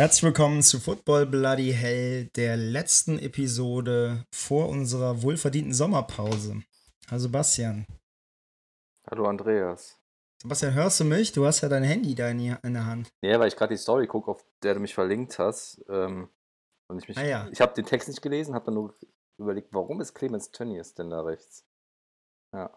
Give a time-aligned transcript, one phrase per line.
[0.00, 6.62] Herzlich willkommen zu Football Bloody Hell, der letzten Episode vor unserer wohlverdienten Sommerpause.
[7.10, 7.84] Hallo Sebastian.
[9.10, 10.00] Hallo Andreas.
[10.40, 11.32] Sebastian, hörst du mich?
[11.32, 13.10] Du hast ja dein Handy da in, der Hand.
[13.22, 15.84] Ja, weil ich gerade die Story gucke, auf der du mich verlinkt hast.
[15.90, 16.30] Ähm,
[16.88, 17.48] und ich mich, Ah ja.
[17.52, 18.94] ich habe den Text nicht gelesen, habe dann nur
[19.38, 21.66] überlegt, warum ist Clemens Tönnies denn da rechts?
[22.54, 22.70] Ja.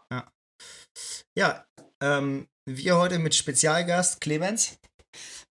[1.38, 1.66] Ja,
[2.02, 4.78] ähm, wir heute mit Spezialgast Clemens.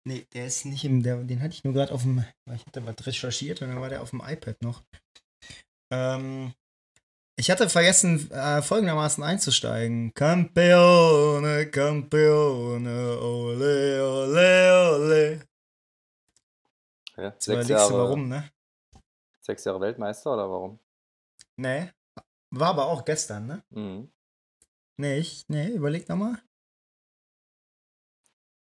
[0.03, 2.23] Nee, der ist nicht im, der, den hatte ich nur gerade auf dem,
[2.53, 4.83] ich hatte was recherchiert und dann war der auf dem iPad noch.
[5.91, 6.53] Ähm,
[7.35, 10.13] ich hatte vergessen, äh, folgendermaßen einzusteigen.
[10.13, 15.47] Campeone, Campeone, ole, ole, ole.
[17.17, 17.23] ja.
[17.23, 18.51] Jetzt Sechs, überlegst du Jahre, warum, ne?
[19.41, 20.79] sechs Jahre Weltmeister oder warum?
[21.57, 21.91] Nee.
[22.51, 23.63] War aber auch gestern, ne?
[23.69, 24.11] Mhm.
[24.97, 26.41] Nee, ich, nee, überleg nochmal.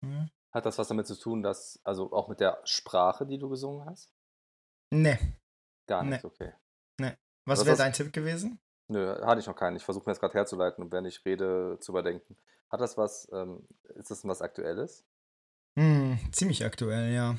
[0.03, 0.31] Hm.
[0.53, 3.87] Hat das was damit zu tun, dass, also auch mit der Sprache, die du gesungen
[3.87, 4.13] hast?
[4.91, 5.19] Nee.
[5.87, 6.11] Gar Nee.
[6.11, 6.53] nicht, okay.
[7.45, 8.61] Was Was wäre dein Tipp gewesen?
[8.89, 9.75] Nö, hatte ich noch keinen.
[9.77, 12.37] Ich versuche mir das gerade herzuleiten und während ich rede zu überdenken.
[12.71, 15.05] Hat das was, ähm, ist das was Aktuelles?
[15.77, 17.37] Hm, ziemlich aktuell, ja.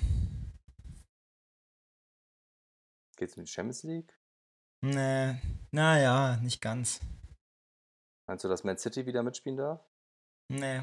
[3.16, 4.20] Geht es um die Champions League?
[4.82, 5.40] Nee,
[5.72, 7.00] naja, nicht ganz.
[8.28, 9.80] Meinst du, dass Man City wieder mitspielen darf?
[10.50, 10.82] Nee.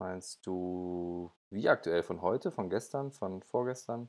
[0.00, 2.02] Meinst du, wie aktuell?
[2.02, 4.08] Von heute, von gestern, von vorgestern?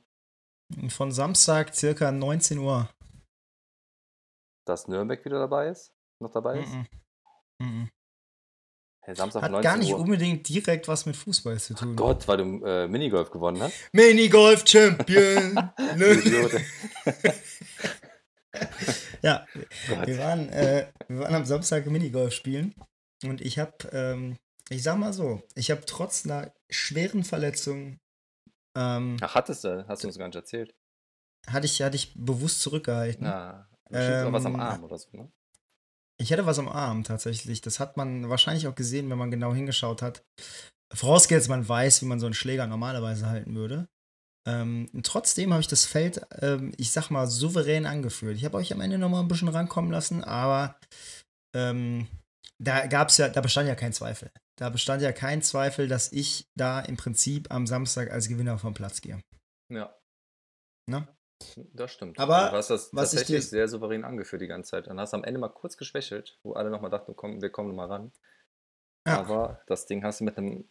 [0.88, 2.88] Von Samstag circa 19 Uhr.
[4.66, 5.92] Dass Nürnberg wieder dabei ist?
[6.20, 6.72] Noch dabei ist?
[6.72, 6.86] Mhm.
[7.60, 7.90] Mhm.
[9.04, 10.00] Hey, Samstag Hat 19 gar nicht Uhr.
[10.00, 11.94] unbedingt direkt was mit Fußball zu tun.
[11.94, 13.74] Gott, weil du äh, Minigolf gewonnen hast.
[13.92, 15.70] Minigolf Champion!
[15.96, 16.64] Ne?
[19.22, 19.46] Ja,
[19.88, 20.06] Gott.
[20.06, 22.74] wir waren, äh, wir waren am Samstag Minigolf spielen
[23.24, 24.36] und ich habe, ähm,
[24.68, 27.98] ich sag mal so, ich habe trotz einer schweren Verletzung,
[28.76, 29.86] ähm, Ach, hattest du?
[29.88, 30.74] Hast du uns gar nicht erzählt?
[31.48, 33.24] hatte, ich, hatte ich bewusst zurückgehalten.
[33.24, 35.30] Na, bestimmt auch was am Ähm, Arm oder so, ne?
[36.18, 37.60] Ich hätte was am Arm tatsächlich.
[37.60, 40.24] Das hat man wahrscheinlich auch gesehen, wenn man genau hingeschaut hat.
[40.92, 43.88] Vorausgesetzt, man weiß, wie man so einen Schläger normalerweise halten würde.
[44.48, 48.36] Ähm, trotzdem habe ich das Feld, ähm, ich sag mal, souverän angeführt.
[48.36, 50.78] Ich habe euch am Ende nochmal ein bisschen rankommen lassen, aber
[51.54, 52.06] ähm,
[52.58, 54.30] da gab's ja, da bestand ja kein Zweifel.
[54.58, 58.74] Da bestand ja kein Zweifel, dass ich da im Prinzip am Samstag als Gewinner vom
[58.74, 59.20] Platz gehe.
[59.70, 59.94] Ja.
[60.88, 61.06] Ne?
[61.74, 62.18] Das stimmt.
[62.18, 64.86] Aber du hast das was ich tatsächlich dir- sehr souverän angeführt die ganze Zeit.
[64.86, 67.68] Dann hast du am Ende mal kurz geschwächelt, wo alle nochmal dachten, komm, wir kommen
[67.68, 68.12] nochmal ran.
[69.06, 69.18] Ja.
[69.18, 70.68] Aber das Ding hast du mit einem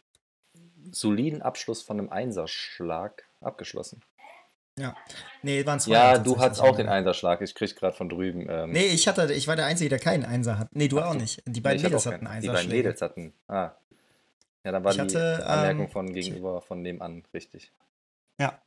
[0.90, 4.02] soliden Abschluss von einem Einserschlag abgeschlossen.
[5.42, 5.92] Nee, waren zwei.
[5.92, 7.40] Ja, du hattest auch den Einserschlag.
[7.40, 8.46] Ich krieg gerade von drüben.
[8.48, 10.68] Ähm, Nee, ich hatte, ich war der Einzige, der keinen Einser hat.
[10.72, 11.42] Nee, du Ach auch nicht.
[11.46, 12.42] Die nee, beiden hatte Mädels hatten keinen.
[12.42, 12.52] Die Einser.
[12.52, 13.32] beiden Mädels hatten.
[13.48, 13.70] Ah.
[14.64, 17.72] Ja, dann war Ich die hatte, Anmerkung ähm, von gegenüber von nebenan richtig.
[18.38, 18.60] Ja.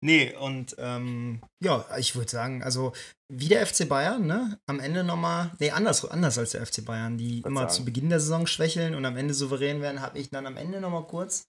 [0.00, 2.92] Nee, und ähm, ja, ich würde sagen, also
[3.28, 4.58] wie der FC Bayern, ne?
[4.66, 7.72] Am Ende nochmal, nee, anders, anders als der FC Bayern, die immer sagen.
[7.72, 10.80] zu Beginn der Saison schwächeln und am Ende souverän werden, habe ich dann am Ende
[10.80, 11.48] nochmal kurz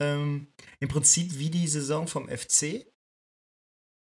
[0.00, 0.48] ähm,
[0.80, 2.86] im Prinzip wie die Saison vom FC,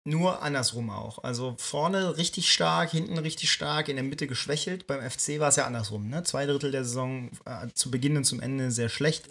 [0.08, 1.22] nur andersrum auch.
[1.22, 4.86] Also vorne richtig stark, hinten richtig stark, in der Mitte geschwächelt.
[4.86, 6.22] Beim FC war es ja andersrum, ne?
[6.24, 9.28] Zwei Drittel der Saison äh, zu Beginn und zum Ende sehr schlecht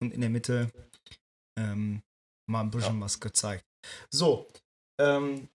[0.00, 0.70] und in der Mitte
[1.58, 2.02] ähm,
[2.48, 3.64] mal ein bisschen was gezeigt.
[4.10, 4.48] So,
[5.00, 5.48] ähm,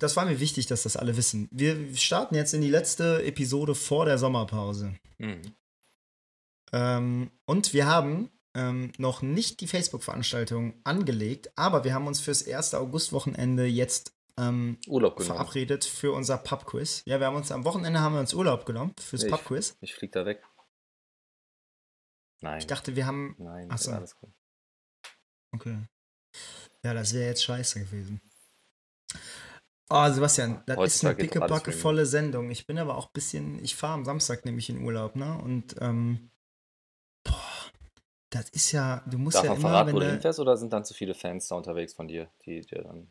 [0.00, 1.48] das war mir wichtig, dass das alle wissen.
[1.50, 4.94] Wir starten jetzt in die letzte Episode vor der Sommerpause.
[5.18, 5.54] Mhm.
[6.72, 12.42] Ähm, und wir haben ähm, noch nicht die Facebook-Veranstaltung angelegt, aber wir haben uns fürs
[12.42, 15.36] erste Augustwochenende jetzt ähm, Urlaub genommen.
[15.36, 17.02] verabredet für unser Pub-Quiz.
[17.06, 19.76] Ja, wir haben uns am Wochenende haben wir uns Urlaub genommen fürs Nee, Pub-Quiz.
[19.80, 20.42] Ich flieg da weg.
[22.40, 22.58] Nein.
[22.58, 23.34] Ich dachte, wir haben.
[23.38, 23.92] Nein, Ach ist so.
[23.92, 24.30] alles gut.
[25.52, 25.78] Okay.
[26.84, 28.20] Ja, das wäre jetzt scheiße gewesen.
[29.90, 32.50] Oh, Sebastian, das ist Heutzutage eine geht dicke, backe volle Sendung.
[32.50, 35.38] Ich bin aber auch ein bisschen, ich fahre am Samstag nämlich in Urlaub, ne?
[35.42, 36.30] Und, ähm,
[37.24, 37.72] boah,
[38.30, 40.40] das ist ja, du musst Darf ja man immer, verraten, wenn wo du du, hinfährst
[40.40, 43.10] oder sind dann zu viele Fans da unterwegs von dir, die dir dann.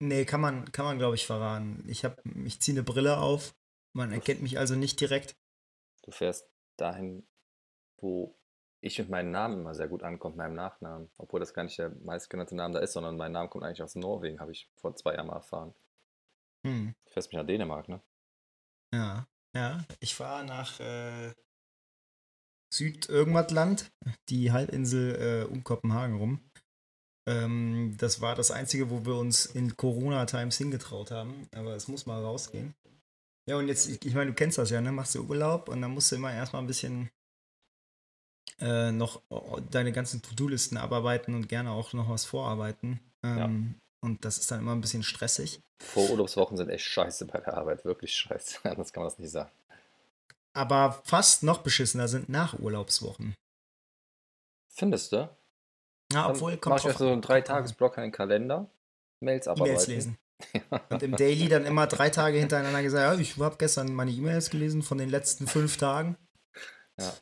[0.00, 1.84] Nee, kann man, kann man, glaube ich, verraten.
[1.88, 3.54] Ich hab, ich ziehe eine Brille auf,
[3.92, 5.36] man erkennt mich also nicht direkt.
[6.02, 7.26] Du fährst dahin,
[7.98, 8.38] wo
[8.80, 11.10] ich mit meinem Namen immer sehr gut ankomme, meinem Nachnamen.
[11.16, 13.96] Obwohl das gar nicht der meistgenannte Name da ist, sondern mein Name kommt eigentlich aus
[13.96, 15.74] Norwegen, habe ich vor zwei Jahren mal erfahren.
[16.64, 16.94] Hm.
[17.04, 18.00] Du fährst mich nach Dänemark, ne?
[18.92, 19.84] Ja, ja.
[20.00, 21.32] Ich fahre nach äh,
[22.72, 23.90] Süd-Irgendwas-Land,
[24.28, 26.50] die Halbinsel äh, um Kopenhagen rum.
[27.28, 31.46] Ähm, das war das Einzige, wo wir uns in Corona-Times hingetraut haben.
[31.54, 32.74] Aber es muss mal rausgehen.
[33.46, 34.92] Ja, und jetzt, ich, ich meine, du kennst das ja, ne?
[34.92, 37.10] Machst du Urlaub und dann musst du immer erstmal ein bisschen
[38.60, 39.22] äh, noch
[39.70, 43.00] deine ganzen To-Do-Listen abarbeiten und gerne auch noch was vorarbeiten.
[43.22, 45.60] Ähm, Und das ist dann immer ein bisschen stressig.
[45.82, 48.58] Vorurlaubswochen sind echt scheiße bei der Arbeit, wirklich scheiße.
[48.64, 49.50] Anders kann man das nicht sagen.
[50.54, 53.34] Aber fast noch beschissener sind Nachurlaubswochen.
[54.72, 55.28] Findest du?
[56.12, 57.12] Ja, Dann obwohl mach kommt ich mir drauf so an.
[57.12, 58.70] einen Drei-Tages-Block in den Kalender,
[59.20, 59.74] Mails abarbeiten.
[59.74, 60.18] E-Mails lesen.
[60.90, 64.50] Und im Daily dann immer drei Tage hintereinander gesagt, ja, ich habe gestern meine E-Mails
[64.50, 66.16] gelesen von den letzten fünf Tagen.
[66.98, 67.12] Ja.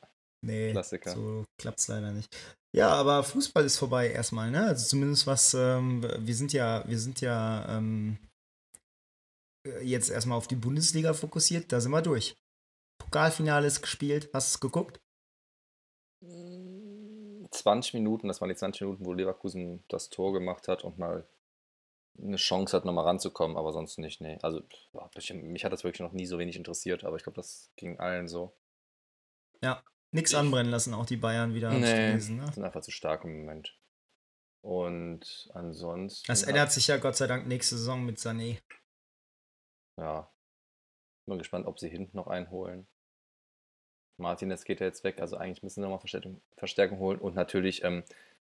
[0.45, 1.13] Nee, Klassiker.
[1.15, 2.37] so klappt es leider nicht.
[2.75, 4.67] Ja, aber Fußball ist vorbei erstmal, ne?
[4.67, 8.19] Also zumindest was, ähm, wir sind ja, wir sind ja ähm,
[9.83, 12.37] jetzt erstmal auf die Bundesliga fokussiert, da sind wir durch.
[12.99, 15.01] Pokalfinale ist gespielt, hast du es geguckt?
[17.57, 21.27] 20 Minuten, das waren die 20 Minuten, wo Leverkusen das Tor gemacht hat und mal
[22.19, 24.39] eine Chance hat, nochmal ranzukommen, aber sonst nicht, nee.
[24.43, 24.63] Also,
[25.19, 27.99] ich- mich hat das wirklich noch nie so wenig interessiert, aber ich glaube, das ging
[28.01, 28.55] allen so.
[30.13, 32.51] Nix Ich- anbrennen lassen, auch die Bayern wieder, Nee, gelesen, ne?
[32.53, 33.77] sind einfach zu stark im Moment.
[34.63, 36.27] Und ansonsten.
[36.29, 38.61] Das ändert sich ja Gott sei Dank nächste Saison mit Sané.
[39.99, 40.33] Ja.
[41.27, 42.87] Bin gespannt, ob sie hinten noch einholen.
[44.19, 47.19] Martinez geht ja jetzt weg, also eigentlich müssen sie nochmal Verstärkung, Verstärkung holen.
[47.19, 48.05] Und natürlich, ähm,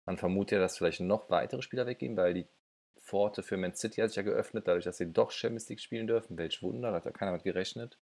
[0.05, 2.47] man vermutet ja, dass vielleicht noch weitere Spieler weggehen, weil die
[3.03, 6.07] Pforte für Man City hat sich ja geöffnet, dadurch, dass sie doch Champions League spielen
[6.07, 6.39] dürfen.
[6.39, 7.99] Welch Wunder, da hat ja keiner mit gerechnet.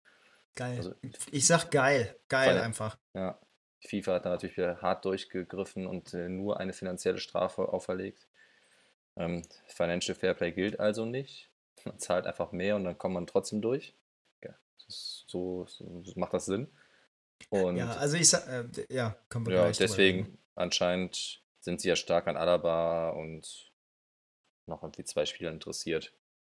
[0.56, 0.78] Geil.
[0.78, 0.96] Also-
[1.32, 2.16] ich sag geil.
[2.30, 2.98] Geil Weil- einfach.
[3.14, 3.40] Ja,
[3.88, 8.28] FIFA hat da natürlich wieder hart durchgegriffen und äh, nur eine finanzielle Strafe auferlegt.
[9.16, 11.50] Ähm, Financial Fairplay gilt also nicht.
[11.86, 13.96] Man zahlt einfach mehr und dann kommt man trotzdem durch.
[14.44, 16.68] Ja, so, so, so macht das Sinn.
[17.50, 21.82] Und Ja, also ich sag, äh, ja, kommen wir ja, gleich drüber deswegen anscheinend sind
[21.82, 23.72] sie ja stark an Alaba und
[24.68, 26.14] noch irgendwie zwei Spieler interessiert.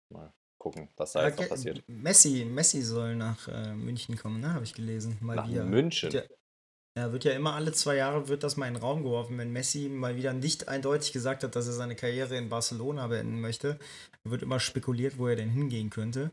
[0.10, 1.84] Mal gucken, was da Ja, jetzt noch passiert.
[1.88, 4.54] Messi, Messi soll nach äh, München kommen, ne?
[4.54, 5.18] Habe ich gelesen.
[5.22, 5.64] Mal Nach wieder.
[5.64, 6.12] München.
[6.12, 9.04] Wird ja, ja, wird ja immer alle zwei Jahre wird das mal in den Raum
[9.04, 13.08] geworfen, wenn Messi mal wieder nicht eindeutig gesagt hat, dass er seine Karriere in Barcelona
[13.08, 13.80] beenden möchte.
[14.24, 16.32] Wird immer spekuliert, wo er denn hingehen könnte.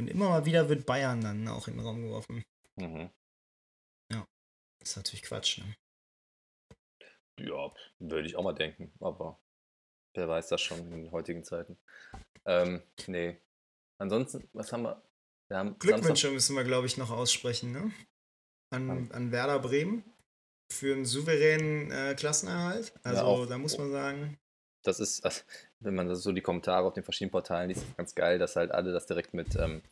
[0.00, 2.42] Und immer mal wieder wird Bayern dann auch in den Raum geworfen.
[2.76, 3.10] Mhm.
[4.90, 5.76] Ist natürlich Quatsch, ne?
[7.38, 9.38] Ja, würde ich auch mal denken, aber
[10.14, 11.78] wer weiß das schon in heutigen Zeiten.
[12.44, 13.40] Ähm, nee.
[13.98, 15.00] Ansonsten, was haben wir?
[15.46, 17.92] Wir haben Samstag, Glückwünsche müssen wir, glaube ich, noch aussprechen, ne?
[18.70, 20.02] An, An- Werder Bremen
[20.72, 22.92] für einen souveränen äh, Klassenerhalt.
[23.04, 24.40] Also auch- da muss man sagen,
[24.82, 25.42] das ist, also,
[25.78, 28.72] wenn man so die Kommentare auf den verschiedenen Portalen liest, ist ganz geil, dass halt
[28.72, 29.82] alle das direkt mit ähm,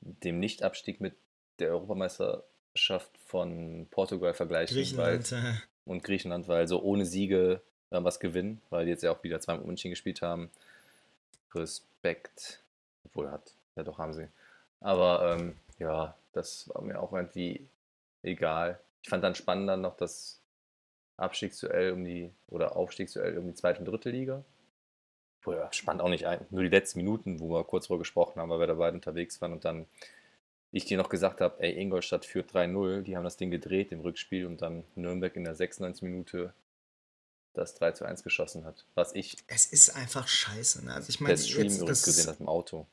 [0.00, 1.14] dem Nichtabstieg mit
[1.58, 2.46] der Europameisterschaft
[3.26, 4.76] von Portugal vergleichen.
[4.76, 7.60] Griechenland, Weil, und Griechenland, weil so ohne Siege
[7.90, 10.50] äh, was gewinnen, weil die jetzt ja auch wieder zweimal Unentschieden gespielt haben.
[11.54, 12.62] Respekt.
[13.04, 14.28] Obwohl hat, ja doch haben sie.
[14.80, 17.66] Aber ähm, ja, das war mir auch irgendwie
[18.22, 18.80] egal.
[19.02, 20.40] Ich fand dann spannender noch das
[21.16, 24.44] Abstiegsduell um die, oder Aufstiegsduell um die zweite und dritte Liga.
[25.40, 26.46] Obwohl, ja, spannend auch nicht ein.
[26.50, 29.40] Nur die letzten Minuten, wo wir kurz vorher gesprochen haben, weil wir da beide unterwegs
[29.40, 29.86] waren und dann
[30.72, 34.00] ich dir noch gesagt habe, ey, Ingolstadt führt 3-0, die haben das Ding gedreht im
[34.00, 36.54] Rückspiel und dann Nürnberg in der 96 Minute
[37.52, 38.86] das 3 zu 1 geschossen hat.
[38.94, 40.84] Was ich es ist einfach scheiße.
[40.86, 40.94] Ne?
[40.94, 42.86] Also ich per meine, Stream jetzt, übrigens das, gesehen habe im Auto,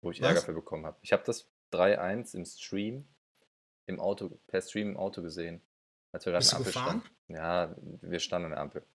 [0.00, 0.28] wo ich Was?
[0.28, 0.96] Ärger für bekommen habe.
[1.02, 3.06] Ich habe das 3-1 im Stream
[3.86, 5.60] im Auto, per Stream im Auto gesehen.
[6.12, 7.00] Als wir gerade Bist an der Ampel gefahren?
[7.00, 7.34] standen.
[7.34, 7.76] Ja,
[8.10, 8.86] wir standen an der Ampel.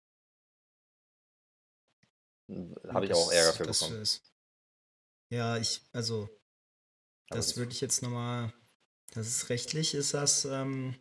[2.94, 4.02] Habe ich das- auch Ärger für bekommen.
[4.02, 4.24] ist-
[5.30, 6.30] Ja, ich, also,
[7.30, 8.54] Das würde ich jetzt nochmal,
[9.14, 10.96] das ist rechtlich, ist das ähm,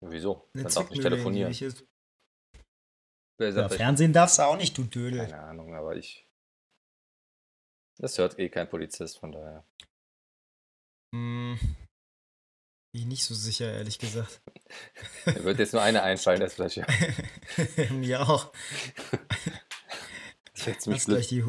[0.00, 0.48] Wieso?
[0.54, 1.54] Man darf nicht telefonieren.
[3.38, 5.20] Ja, Fernsehen darfst du auch nicht, du Dödel.
[5.20, 6.26] Keine Ahnung, aber ich.
[7.98, 9.64] Das hört eh kein Polizist, von daher.
[11.14, 11.58] Hm,
[12.92, 14.40] bin ich nicht so sicher, ehrlich gesagt.
[15.26, 16.76] Mir wird jetzt nur eine einfallen, das vielleicht.
[16.76, 16.86] Ja.
[17.90, 18.52] Mir auch.
[20.52, 21.42] Das Hast gleich, die,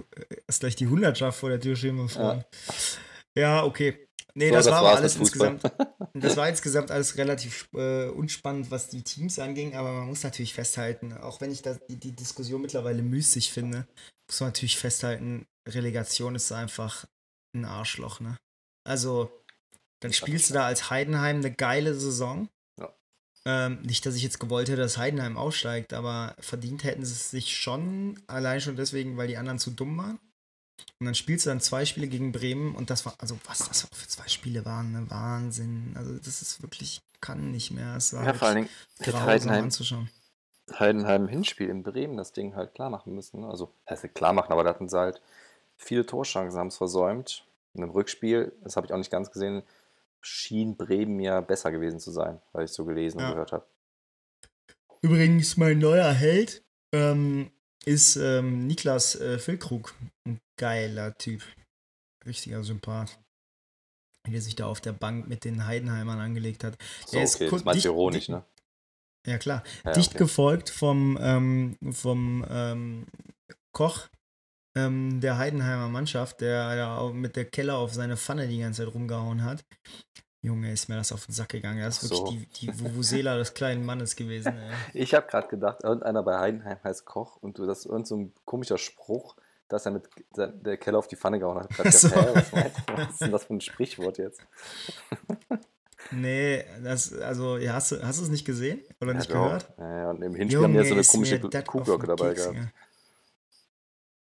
[0.48, 2.46] hast gleich die Hundertschaft vor der Tür stehen und fragen.
[3.38, 4.07] Ja, okay.
[4.33, 5.63] Nee, So, das, war aber alles insgesamt.
[6.13, 10.53] Das war insgesamt alles relativ äh, unspannend, was die Teams anging, aber man muss natürlich
[10.53, 13.88] festhalten, auch wenn ich das, die, die Diskussion mittlerweile müßig finde,
[14.29, 17.05] muss man natürlich festhalten, Relegation ist einfach
[17.55, 18.38] ein Arschloch, ne?
[18.88, 19.31] Also,
[20.01, 22.50] dann spielst du da als Heidenheim eine geile Saison.
[22.79, 22.93] Ja.
[23.45, 27.31] Ähm, nicht, dass ich jetzt gewollt hätte, dass Heidenheim aussteigt, aber verdient hätten sie es
[27.31, 30.19] sich schon, allein schon deswegen, weil die anderen zu dumm waren.
[31.00, 33.85] Und dann spielst du dann zwei Spiele gegen Bremen und das war, also was das
[33.85, 35.05] auch für zwei Spiele waren, ne?
[35.09, 35.93] Wahnsinn.
[35.95, 37.95] Also das ist wirklich, kann nicht mehr.
[37.95, 38.67] Es war Ja, vor allen
[39.03, 40.09] Dingen Heidenheim, anzuschauen.
[40.77, 43.41] Heidenheim Hinspiel in Bremen das Ding halt klar machen müssen.
[43.41, 43.47] ne?
[43.50, 45.21] Also, heißt nicht klar machen, aber da hatten sie halt
[45.75, 47.45] viele Torchancen, haben es versäumt.
[47.73, 49.63] Und im Rückspiel, das habe ich auch nicht ganz gesehen,
[50.21, 53.27] schien Bremen ja besser gewesen zu sein, weil ich so gelesen Ja.
[53.27, 53.65] und gehört habe.
[55.01, 57.51] Übrigens, mein neuer Held, ähm,
[57.85, 59.95] ist ähm, Niklas äh, Füllkrug.
[60.27, 61.41] Ein geiler Typ.
[62.25, 63.20] Richtiger Sympath.
[64.27, 66.77] Wie er sich da auf der Bank mit den Heidenheimern angelegt hat.
[67.08, 68.44] So, Er ist okay, kurz- das meinst ironisch, ne?
[69.25, 69.63] Ja, klar.
[69.84, 70.20] Ja, Dicht okay.
[70.20, 73.08] gefolgt vom, ähm, vom ähm,
[73.72, 74.08] Koch
[74.77, 78.94] ähm, der Heidenheimer Mannschaft, der da mit der Keller auf seine Pfanne die ganze Zeit
[78.94, 79.63] rumgehauen hat.
[80.44, 81.82] Junge, ist mir das auf den Sack gegangen.
[81.82, 82.25] Das ist so.
[82.25, 84.56] wirklich die, die Vuvuzela des kleinen Mannes gewesen.
[84.58, 84.72] Ey.
[84.94, 88.18] Ich habe gerade gedacht, irgendeiner bei Heidenheim heißt Koch und du, das ist irgend so
[88.18, 89.36] ein komischer Spruch,
[89.72, 91.70] dass er mit der Keller auf die Pfanne gehauen hat.
[91.78, 92.10] Ach so.
[92.10, 94.42] gedacht, hä, was, was ist denn das für ein Sprichwort jetzt?
[96.13, 99.46] Nee, das, also, ja, hast, du, hast du es nicht gesehen oder nicht Ja, doch.
[99.46, 99.74] gehört?
[99.78, 102.74] Ja, und im Hinspiel haben die ja so eine komische Kuhglocke dabei Keks gehabt.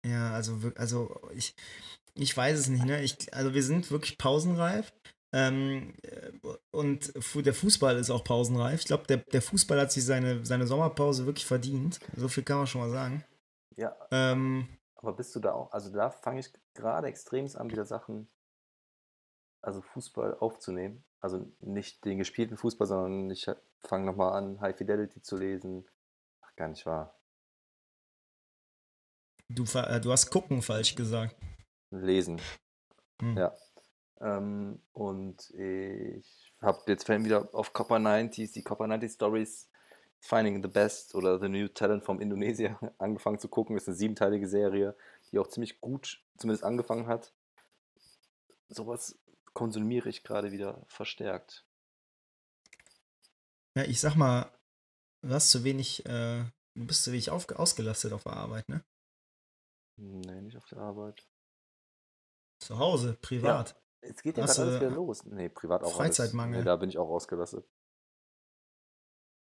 [0.07, 1.57] Ja, also, wir- also ich,
[2.14, 3.03] ich weiß es nicht, ne?
[3.03, 4.93] Ich, also wir sind wirklich pausenreif.
[5.33, 6.31] Ähm, äh,
[6.71, 8.81] und der Fußball ist auch pausenreif.
[8.81, 11.99] Ich glaube, der, der Fußball hat sich seine, seine Sommerpause wirklich verdient.
[12.14, 13.25] So viel kann man schon mal sagen.
[13.76, 14.69] Ja, Ähm,
[15.06, 15.73] aber bist du da auch?
[15.73, 18.28] Also da fange ich gerade extremst an, wieder Sachen,
[19.61, 21.04] also Fußball aufzunehmen.
[21.20, 23.46] Also nicht den gespielten Fußball, sondern ich
[23.82, 25.87] fange nochmal an, High Fidelity zu lesen.
[26.42, 27.18] Ach, gar nicht wahr.
[29.49, 31.37] du, äh, du hast gucken falsch gesagt.
[31.90, 32.40] Lesen.
[33.20, 33.37] Hm.
[33.37, 33.54] Ja.
[34.20, 39.68] Ähm, und ich habe jetzt vorhin wieder auf Copper 90s, die Copper 90 Stories
[40.25, 43.76] Finding the Best oder The New Talent from Indonesia angefangen zu gucken.
[43.76, 44.97] Ist eine siebenteilige Serie,
[45.31, 47.35] die auch ziemlich gut zumindest angefangen hat.
[48.71, 49.19] Sowas
[49.52, 51.66] konsumiere ich gerade wieder verstärkt.
[53.76, 54.50] Ja, ich sag mal,
[55.21, 58.83] du hast zu wenig, äh, du bist zu wenig auf, ausgelastet auf der Arbeit, ne?
[59.97, 61.28] Nee, nicht auf der Arbeit.
[62.61, 63.78] Zu Hause, privat.
[64.00, 65.25] Es geht ja gerade alles wieder los.
[65.25, 65.88] Nee, privat auch.
[65.88, 65.97] alles.
[65.97, 66.61] Freizeitmangel?
[66.61, 67.69] Nee, da bin ich auch ausgelastet.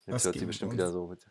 [0.05, 0.77] Jetzt Was hört sie bestimmt uns?
[0.79, 1.25] wieder so mit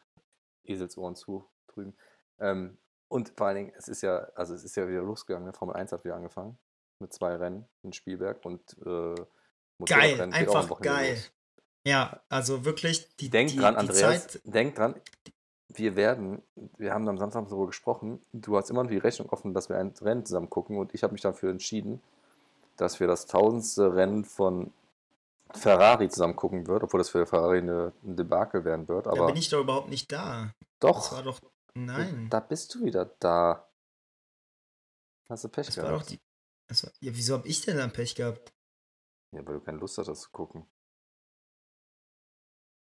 [0.64, 1.94] Eselsohren zu drüben.
[2.38, 5.52] Ähm, und vor allen Dingen, es ist ja, also es ist ja wieder losgegangen, ne?
[5.52, 6.58] Formel 1 hat wieder angefangen.
[6.98, 9.14] Mit zwei Rennen in Spielberg und äh,
[9.84, 11.14] Geil, einfach geil.
[11.14, 11.32] los.
[11.84, 14.42] Ja, also wirklich die, Denk die, dran, die Andreas, Zeit.
[14.44, 14.94] denk dran,
[15.68, 16.42] wir werden,
[16.78, 19.78] wir haben am Samstag darüber gesprochen, du hast immer noch die Rechnung offen, dass wir
[19.78, 22.00] ein Rennen zusammen gucken und ich habe mich dafür entschieden,
[22.76, 24.72] dass wir das tausendste Rennen von
[25.54, 29.26] Ferrari zusammen gucken wird, obwohl das für Ferrari eine, ein Debakel werden wird, Da aber
[29.26, 30.52] bin ich doch überhaupt nicht da.
[30.80, 31.50] Das war doch, doch.
[31.74, 32.28] Nein.
[32.30, 33.68] da bist du wieder da.
[35.28, 36.02] Hast du Pech Das war gehabt?
[36.02, 36.20] doch die.
[36.68, 38.52] War, ja, wieso hab ich denn dann Pech gehabt?
[39.32, 40.66] Ja, weil du keine Lust hattest zu gucken.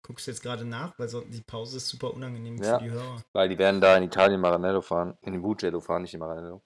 [0.03, 2.79] Guckst du jetzt gerade nach, weil so, die Pause ist super unangenehm Ja.
[2.79, 3.23] für die Hörer.
[3.33, 6.63] Weil die werden da in Italien Maranello fahren, in den Mugello fahren, nicht in Maranello.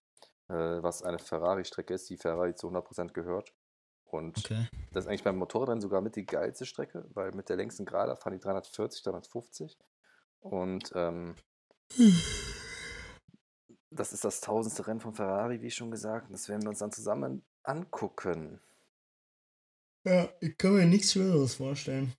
[0.47, 3.53] Äh, was eine Ferrari-Strecke ist, die Ferrari zu 100% gehört.
[4.15, 4.67] Und Okay.
[4.93, 8.15] das ist eigentlich beim Motorradrennen sogar mit die geilste Strecke, weil mit der längsten Gerade
[8.15, 9.77] fahren die 340, 350.
[10.39, 11.35] Und ähm,
[13.89, 16.27] das ist das tausendste Rennen von Ferrari, wie schon gesagt.
[16.27, 18.61] Und das werden wir uns dann zusammen angucken.
[20.05, 22.13] Ja, ich kann mir nichts Schöneres vorstellen.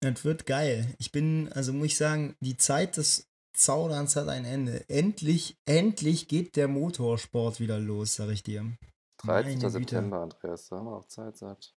[0.00, 0.94] Das wird geil.
[0.98, 4.86] Ich bin, also muss ich sagen, die Zeit des Zauderns hat ein Ende.
[4.90, 8.70] Endlich, endlich geht der Motorsport wieder los, sag ich dir.
[9.26, 9.58] 13.
[9.58, 9.70] Meine Güte.
[9.70, 11.74] September, Andreas, da haben wir auch Zeit satt.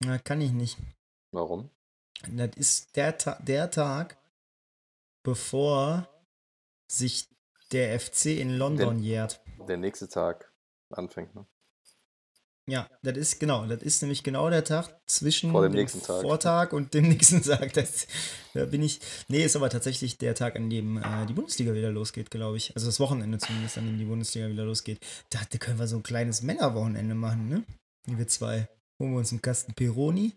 [0.00, 0.78] Na, kann ich nicht.
[1.30, 1.70] Warum?
[2.30, 4.18] Das ist der, Ta der Tag,
[5.22, 6.08] bevor
[6.88, 7.28] sich
[7.72, 9.40] der FC in London jährt.
[9.68, 10.52] Der nächste Tag
[10.90, 11.46] anfängt, ne?
[12.68, 16.22] Ja, das ist genau, das ist nämlich genau der Tag zwischen Vor dem nächsten Tag.
[16.22, 17.72] Vortag und dem nächsten Tag.
[17.72, 18.06] Das,
[18.54, 19.00] da bin ich.
[19.28, 22.74] Nee, ist aber tatsächlich der Tag, an dem äh, die Bundesliga wieder losgeht, glaube ich.
[22.76, 25.04] Also das Wochenende zumindest, an dem die Bundesliga wieder losgeht.
[25.30, 27.64] Da, da können wir so ein kleines Männerwochenende machen, ne?
[28.06, 28.68] Wir zwei.
[29.00, 30.32] Holen wir uns einen Kasten Peroni.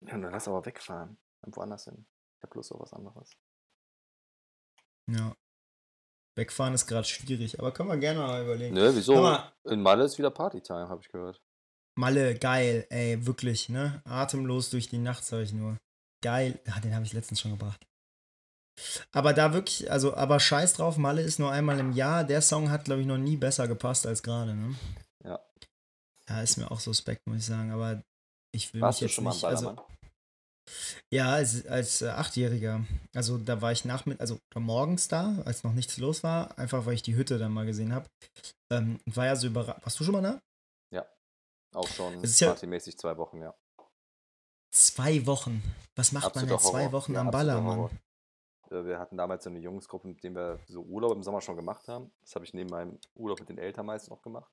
[0.00, 1.18] Ja, dann lass aber wegfahren.
[1.46, 2.04] Woanders hin.
[2.38, 3.30] Ich hab Lust auf was anderes.
[5.08, 5.36] Ja.
[6.36, 8.74] Wegfahren ist gerade schwierig, aber können wir gerne mal überlegen.
[8.74, 9.36] Nö, wieso?
[9.64, 11.40] In Malle ist wieder Partytime, habe ich gehört.
[12.00, 14.00] Malle, geil, ey, wirklich, ne?
[14.04, 15.76] Atemlos durch die Nacht, sag ich nur.
[16.24, 16.58] Geil.
[16.66, 17.86] Ah, den habe ich letztens schon gebracht.
[19.12, 22.24] Aber da wirklich, also, aber scheiß drauf, Malle ist nur einmal im Jahr.
[22.24, 24.74] Der Song hat, glaube ich, noch nie besser gepasst als gerade, ne?
[25.24, 25.40] Ja.
[26.26, 28.02] Ja, ist mir auch suspekt, muss ich sagen, aber
[28.52, 29.84] ich will Warst du mich jetzt schon mal am nicht, also, Ballermann?
[31.12, 32.86] ja, als, als äh, Achtjähriger.
[33.14, 36.94] Also da war ich nachmitt, also morgens da, als noch nichts los war, einfach weil
[36.94, 38.08] ich die Hütte dann mal gesehen habe.
[38.72, 39.84] Ähm, war ja so überrascht.
[39.84, 40.40] Warst du schon mal da?
[41.72, 43.54] Auch schon ja- partymäßig zwei Wochen, ja.
[44.70, 45.62] Zwei Wochen.
[45.96, 46.92] Was macht man Absoluter denn zwei Horror.
[46.92, 47.76] Wochen Ja, am Ballermann?
[47.76, 47.90] Horror.
[48.70, 51.56] Äh, Wir hatten damals so eine Jungsgruppe, mit denen wir so Urlaub im Sommer schon
[51.56, 52.12] gemacht haben.
[52.20, 54.50] Das habe ich neben meinem Urlaub mit den Eltern meist noch gemacht.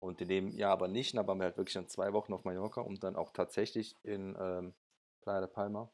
[0.00, 1.16] Und in dem Jahr aber nicht.
[1.16, 4.36] Da waren wir halt wirklich dann zwei Wochen auf Mallorca und dann auch tatsächlich in
[4.40, 4.74] ähm,
[5.22, 5.90] Playa de Palma.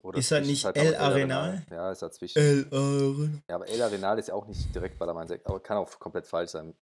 [0.00, 1.66] Oder Ist das nicht zwischenzeit El Arenal?
[1.70, 2.38] Ja, ist dazwischen.
[2.38, 3.42] El Arenal.
[3.48, 6.52] Ja, aber El Arenal ist ja auch nicht direkt 6, aber kann auch komplett falsch
[6.52, 6.76] sein.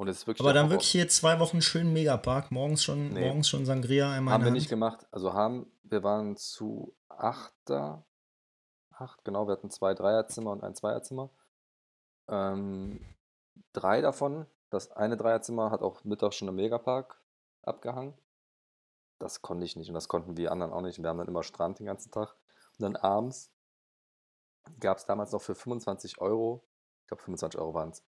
[0.00, 0.76] Und es ist wirklich Aber dann Horror.
[0.76, 2.50] wirklich hier zwei Wochen schön Megapark.
[2.50, 3.20] Morgens schon, Nee.
[3.20, 4.70] morgens schon Sangria einmal Haben wir der nicht Hand.
[4.70, 5.06] gemacht.
[5.10, 8.06] Also haben, wir waren zu achter,
[8.92, 11.28] acht, genau, wir hatten zwei Dreierzimmer und ein Zweierzimmer.
[12.28, 13.04] Ähm,
[13.74, 17.20] drei davon, das eine Dreierzimmer hat auch mittags schon im Megapark
[17.60, 18.14] abgehangen.
[19.18, 20.98] Das konnte ich nicht und das konnten wir anderen auch nicht.
[21.02, 22.34] Wir haben dann immer Strand den ganzen Tag.
[22.78, 23.52] Und dann abends
[24.78, 26.64] gab es damals noch für 25 Euro,
[27.02, 28.02] ich glaube 25 Euro waren es,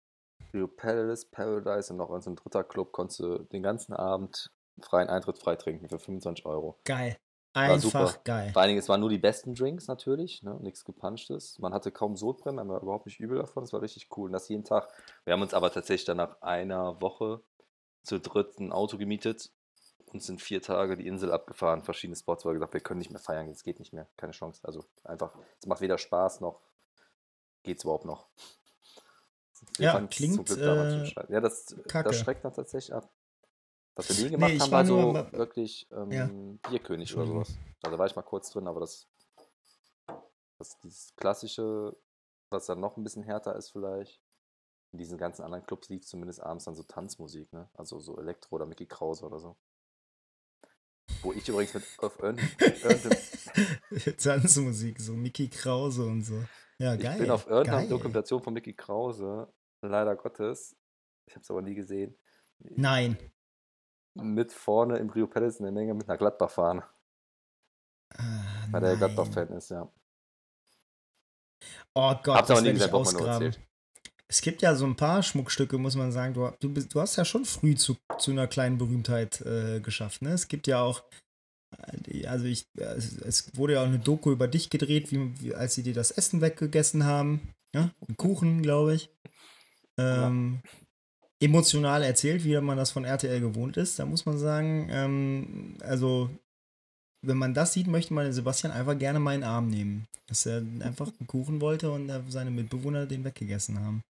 [0.53, 5.39] Rio Palace, Paradise und noch irgendein dritter Club, konntest du den ganzen Abend freien Eintritt
[5.39, 6.79] frei trinken für 25 Euro.
[6.85, 7.17] Geil.
[7.55, 8.51] Einfach geil.
[8.53, 10.59] Vor allen Dingen, es waren nur die besten Drinks natürlich, ne?
[10.63, 11.59] nichts gepunchtes.
[11.59, 14.29] Man hatte kaum Sodbrennen, man war überhaupt nicht übel davon, das war richtig cool.
[14.29, 14.89] Und das jeden Tag.
[15.25, 17.43] Wir haben uns aber tatsächlich dann nach einer Woche
[18.03, 19.51] zu dritt ein Auto gemietet
[20.07, 23.11] und sind vier Tage die Insel abgefahren, verschiedene Spots, weil wir gesagt wir können nicht
[23.11, 24.63] mehr feiern, es geht nicht mehr, keine Chance.
[24.65, 26.61] Also einfach, es macht weder Spaß noch
[27.63, 28.27] geht es überhaupt noch.
[29.79, 31.05] Wir Ja, klingt, schon äh.
[31.29, 32.11] Ja, das, kacke.
[32.11, 33.11] das schreckt dann tatsächlich ab.
[33.95, 36.27] Was wir nie gemacht ich haben, war so mal- wirklich ähm, Ja.
[36.71, 37.49] Bierkönig oder sowas.
[37.83, 39.07] Also da war ich mal kurz drin, aber das,
[40.59, 41.97] das dieses klassische,
[42.51, 44.21] was dann noch ein bisschen härter ist vielleicht.
[44.93, 47.69] In diesen ganzen anderen Clubs lief zumindest abends dann so Tanzmusik, ne?
[47.75, 49.57] Also so Elektro oder Mickey Krause oder so.
[51.23, 52.17] Wo ich übrigens mit auf
[54.19, 56.43] Tanzmusik, so Mickey Krause und so.
[56.83, 57.19] Ja, Ich geil.
[57.19, 57.89] bin auf irgendeiner.
[57.89, 59.47] Dokumentation von Mickey Krause,
[59.83, 60.77] leider Gottes,
[61.27, 62.17] ich habe es aber nie gesehen,
[62.59, 63.17] Nein.
[64.15, 66.83] mit vorne im Rio Palace in der Menge mit einer Gladbach-Fahne,
[68.19, 68.97] Ah, weil der.
[68.97, 69.91] Gladbach-Fan ist, ja.
[71.95, 73.55] Oh Gott, Hab's das werde ich ausgraben.
[74.29, 76.35] Es gibt ja so ein paar Schmuckstücke, muss man sagen.
[76.35, 80.23] Du, du, bist, du hast ja schon früh zu, zu einer kleinen Berühmtheit äh, geschafft.
[80.23, 80.31] Ne?
[80.31, 81.05] Es gibt ja auch,
[82.27, 85.83] also ich, es, wurde ja auch eine Doku über dich gedreht, wie, wie, als sie
[85.83, 87.41] dir das Essen weggegessen haben.
[87.75, 87.91] Ja?
[88.07, 89.11] Einen Kuchen, glaube ich.
[89.99, 90.61] Ähm,
[91.41, 93.99] emotional erzählt, wie man das von RTL gewohnt ist.
[93.99, 96.31] Da muss man sagen, ähm, also
[97.25, 100.07] wenn man das sieht, möchte man Sebastian einfach gerne mal in den Arm nehmen.
[100.27, 104.03] Dass er einfach einen Kuchen wollte und seine Mitbewohner den weggegessen haben.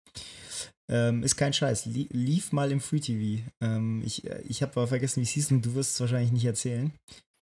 [0.89, 1.85] Ähm, ist kein Scheiß.
[1.85, 3.43] Lie lief mal im Free TV.
[3.61, 6.45] Ähm, ich ich habe aber vergessen, wie es hieß und du wirst es wahrscheinlich nicht
[6.45, 6.91] erzählen.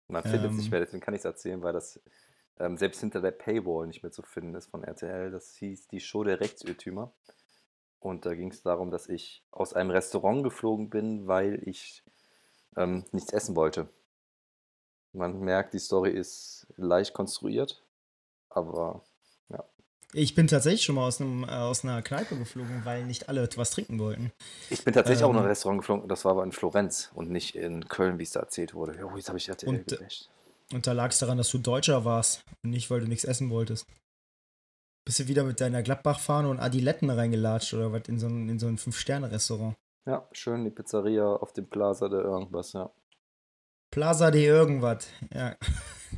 [0.07, 0.57] Man findet es Ähm.
[0.57, 1.99] nicht mehr, deswegen kann ich es erzählen, weil das
[2.59, 5.31] ähm, selbst hinter der Paywall nicht mehr zu finden ist von RTL.
[5.31, 7.11] Das hieß die Show der Rechtsirrtümer.
[7.99, 12.03] Und da ging es darum, dass ich aus einem Restaurant geflogen bin, weil ich
[12.77, 13.89] ähm, nichts essen wollte.
[15.11, 17.83] Man merkt, die Story ist leicht konstruiert,
[18.49, 19.03] aber
[20.17, 23.49] Ich bin tatsächlich schon mal aus, einem, äh, aus einer Kneipe geflogen, weil nicht alle
[23.57, 24.31] was trinken wollten.
[24.69, 25.49] ich bin tatsächlich auch in ein Ähm.
[25.49, 28.73] Restaurant geflogen, das war aber in Florenz und nicht in Köln, wie es da erzählt
[28.73, 28.97] wurde.
[28.97, 30.29] Jo, jetzt habe ich RTL Und, gebasht.
[30.71, 33.49] Und da lag es daran, dass du Deutscher warst und nicht, weil du nichts essen
[33.49, 33.87] wolltest.
[35.05, 38.57] Bist du wieder mit deiner Gladbach-Fahne und Adiletten reingelatscht oder was in so ein, in
[38.57, 39.75] so ein Fünf-Sterne-Restaurant?
[40.07, 42.89] Ja, schön die Pizzeria auf dem Plaza der irgendwas, ja.
[43.91, 45.07] Plaza de irgendwas.
[45.33, 45.55] Ja.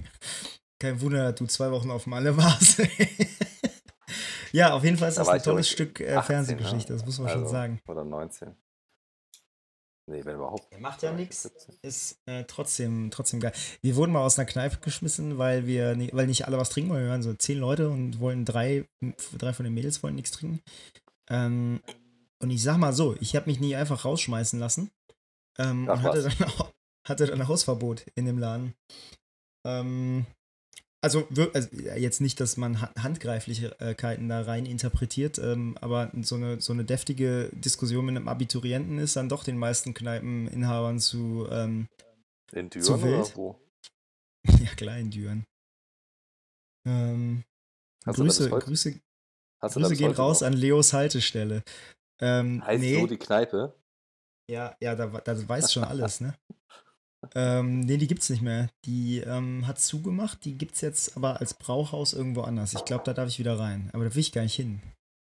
[0.79, 2.81] Kein Wunder, dass du zwei Wochen auf Malle warst.
[4.57, 6.97] ja, auf jeden Fall ist Da das ein tolles Stück äh, 18, Fernsehgeschichte, ne?
[6.97, 7.79] das muss man schon Also, sagen.
[7.87, 8.55] Oder 19.
[10.09, 10.71] Nee, wenn überhaupt.
[10.71, 11.43] Er macht ja nichts.
[11.43, 11.75] 17.
[11.81, 13.51] Ist äh, trotzdem, trotzdem geil.
[13.81, 16.91] Wir wurden mal aus einer Kneipe geschmissen, weil wir ni- weil nicht alle was trinken
[16.91, 17.03] wollen.
[17.03, 18.85] Wir waren so zehn Leute und wollen drei,
[19.37, 20.61] drei von den Mädels wollen nichts trinken.
[21.29, 21.81] Ähm,
[22.39, 24.91] und ich sag mal so, ich habe mich nie einfach rausschmeißen lassen.
[25.59, 26.37] Ähm, Ach und hatte was.
[26.37, 26.71] dann, auch,
[27.05, 28.75] hatte dann Hausverbot in dem Laden.
[29.65, 30.25] Ähm,
[31.15, 36.59] also, also jetzt nicht, dass man Ha- Handgreiflichkeiten da rein interpretiert, ähm, aber so eine,
[36.61, 41.87] so eine deftige Diskussion mit einem Abiturienten ist dann doch den meisten Kneipeninhabern zu, ähm,
[42.53, 43.37] In Zu Düren oder wild?
[43.37, 43.59] wo?
[44.47, 45.45] ja, Kleindüren.
[46.85, 47.43] Ähm,
[48.05, 48.49] Hast du das Grüße?
[48.49, 48.99] Grüße,
[49.61, 50.47] Grüße gehen raus noch?
[50.47, 51.63] an Leos Haltestelle.
[52.21, 53.75] Ähm, Heißt nee, so die Kneipe?
[54.49, 56.33] ja, ja, da, da weiß schon alles, ne?
[57.35, 58.69] ähm, nee, die gibt's nicht mehr.
[58.85, 62.73] Die ähm, hat zugemacht, die gibt's jetzt aber als Brauhaus irgendwo anders.
[62.73, 63.89] Ich glaube, da darf ich wieder rein.
[63.93, 64.81] Aber da will ich gar nicht hin.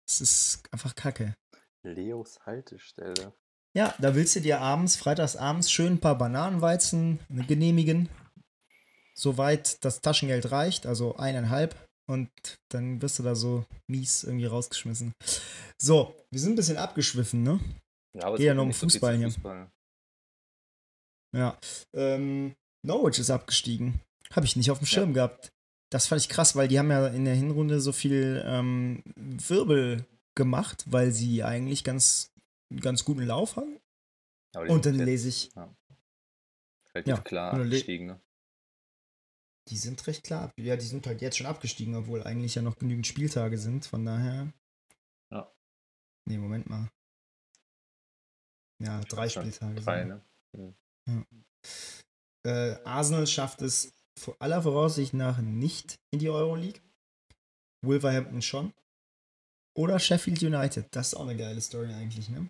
[0.08, 1.34] Es ist einfach kacke.
[1.82, 3.32] Leos Haltestelle.
[3.76, 8.08] Ja, da willst du dir abends, freitags abends, schön ein paar Bananenweizen genehmigen.
[9.14, 11.76] Soweit das Taschengeld reicht, also eineinhalb.
[12.08, 12.30] Und
[12.70, 15.12] dann wirst du da so mies irgendwie rausgeschmissen.
[15.78, 17.60] So, wir sind ein bisschen abgeschwiffen, ne?
[18.14, 19.32] Ja, aber Geht ja nur um nicht so Fußball hier.
[21.36, 21.58] Ja.
[21.94, 24.00] Ähm, Norwich ist abgestiegen.
[24.32, 25.52] Habe ich nicht auf dem Schirm gehabt.
[25.90, 30.06] Das fand ich krass, weil die haben ja in der Hinrunde so viel ähm, Wirbel
[30.36, 32.32] gemacht, weil sie eigentlich ganz,
[32.80, 33.78] ganz guten Lauf haben.
[34.68, 35.50] Und dann lese ich,
[36.94, 38.06] Relativ Ja, klar abgestiegen.
[38.06, 38.20] Ne?
[39.68, 40.52] Die sind recht klar.
[40.58, 43.86] Ja, die sind halt jetzt schon abgestiegen, obwohl eigentlich ja noch genügend Spieltage sind.
[43.86, 44.52] Von daher.
[45.30, 45.52] Ja.
[46.28, 46.90] Nee, Moment mal.
[48.82, 49.80] Ja, drei Spieltage.
[49.80, 50.20] Drei,
[50.52, 50.74] sind.
[51.10, 51.26] Ne?
[52.46, 56.80] äh, Arsenal schafft es vor aller Voraussicht nach nicht in die Euroleague.
[57.82, 58.72] Wolverhampton schon.
[59.74, 60.86] Oder Sheffield United.
[60.90, 62.48] Das ist auch eine geile Story eigentlich, ne?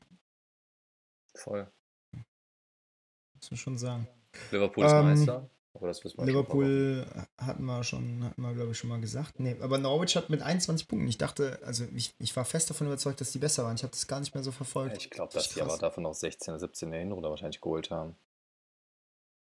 [1.36, 1.70] Voll.
[3.36, 4.08] Muss man schon sagen.
[4.50, 5.50] Liverpool ist Ähm, Meister.
[5.74, 7.06] Aber das wissen wir Liverpool
[7.38, 9.38] hatten wir schon, hatten wir, glaube ich, schon mal gesagt.
[9.38, 11.06] Nee, aber Norwich hat mit 21 Punkten.
[11.06, 13.76] Ich dachte, also ich, ich war fest davon überzeugt, dass die besser waren.
[13.76, 14.96] Ich habe das gar nicht mehr so verfolgt.
[14.96, 15.00] Wochen.
[15.00, 18.16] Ich glaube, dass die aber davon noch 16, 17 in der Hinrunde wahrscheinlich geholt haben.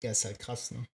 [0.02, 0.84] Ja, ist halt krass, ne?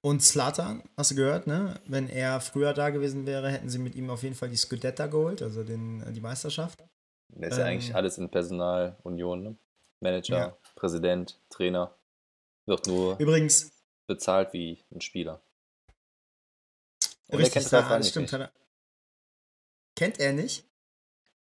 [0.00, 1.80] Und Slatan, hast du gehört, ne?
[1.86, 5.06] Wenn er früher da gewesen wäre, hätten sie mit ihm auf jeden Fall die Scudetta
[5.06, 6.82] geholt, also den, äh, die Meisterschaft.
[7.28, 9.56] Der ist ja Ähm, eigentlich alles in Personalunion, ne?
[10.00, 10.58] Manager, Ja.
[10.76, 11.94] Präsident, Trainer.
[12.66, 13.70] Wird nur Übrigens,
[14.06, 15.40] bezahlt wie ein Spieler.
[17.28, 18.50] Und er richtig, kennt da- Rangnick stimmt, nicht.
[19.96, 20.64] kennt er nicht?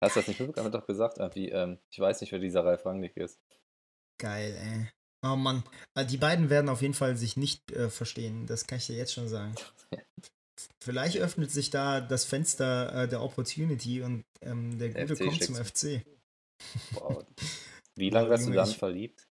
[0.00, 0.66] Hast du das nicht mitbekommen?
[0.66, 3.40] Er hat doch gesagt, irgendwie, ähm, ich weiß nicht, wer dieser Ralf Rangnick ist.
[4.18, 4.88] Geil, ey.
[5.26, 5.62] Oh Mann,
[5.94, 8.96] Also die beiden werden auf jeden Fall sich nicht äh, verstehen, das kann ich dir
[8.96, 9.54] jetzt schon sagen.
[10.82, 15.42] Vielleicht öffnet sich da das Fenster äh, der Opportunity und ähm, der Gute FC kommt
[15.42, 15.54] zum.
[15.56, 16.04] FC.
[16.92, 17.24] Wow.
[17.96, 19.26] Wie lange wärst du Junge, dann ich- verliebt?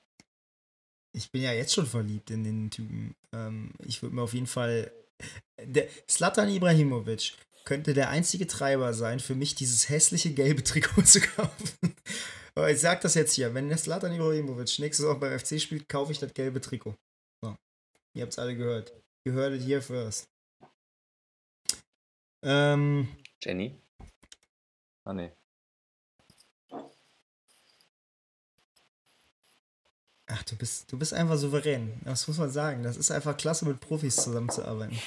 [1.13, 3.13] Ich bin ja jetzt schon verliebt in den Typen.
[3.33, 4.93] Ähm, ich würde mir auf jeden Fall.
[5.61, 7.33] Der Slatan Ibrahimovic
[7.65, 11.95] könnte der einzige Treiber sein, für mich dieses hässliche gelbe Trikot zu kaufen.
[12.61, 16.11] Aber ich sag das jetzt hier: Wenn Slatan Ibrahimovic nächstes Saison beim FC spielt, kaufe
[16.11, 16.93] ich das gelbe Trikot.
[17.41, 17.55] So.
[18.13, 18.93] Ihr habt's alle gehört.
[19.25, 20.27] You heard it here first.
[22.43, 23.07] Ähm,
[23.43, 23.75] Jenny?
[25.05, 25.31] Ah, nee.
[30.27, 31.99] ach, du bist, du bist einfach souverän.
[32.03, 32.83] Das muss man sagen.
[32.83, 34.99] Das ist einfach klasse, mit Profis zusammenzuarbeiten.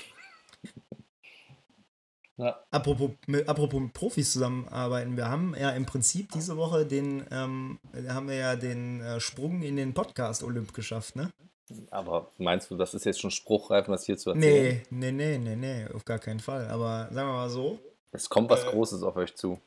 [2.37, 2.65] Ja.
[2.73, 7.79] Apropos mit, apropos mit Profis zusammenarbeiten, wir haben ja im Prinzip diese Woche den, ähm,
[8.09, 11.31] haben wir ja den äh, Sprung in den Podcast Olymp geschafft, ne?
[11.91, 14.83] Aber meinst du, das ist jetzt schon spruchreif, was hier zu erzählen?
[14.91, 16.67] Nee, nee, nee, nee, nee, auf gar keinen Fall.
[16.69, 17.79] Aber sagen wir mal so,
[18.11, 19.61] Es kommt was Äh, Großes auf euch zu.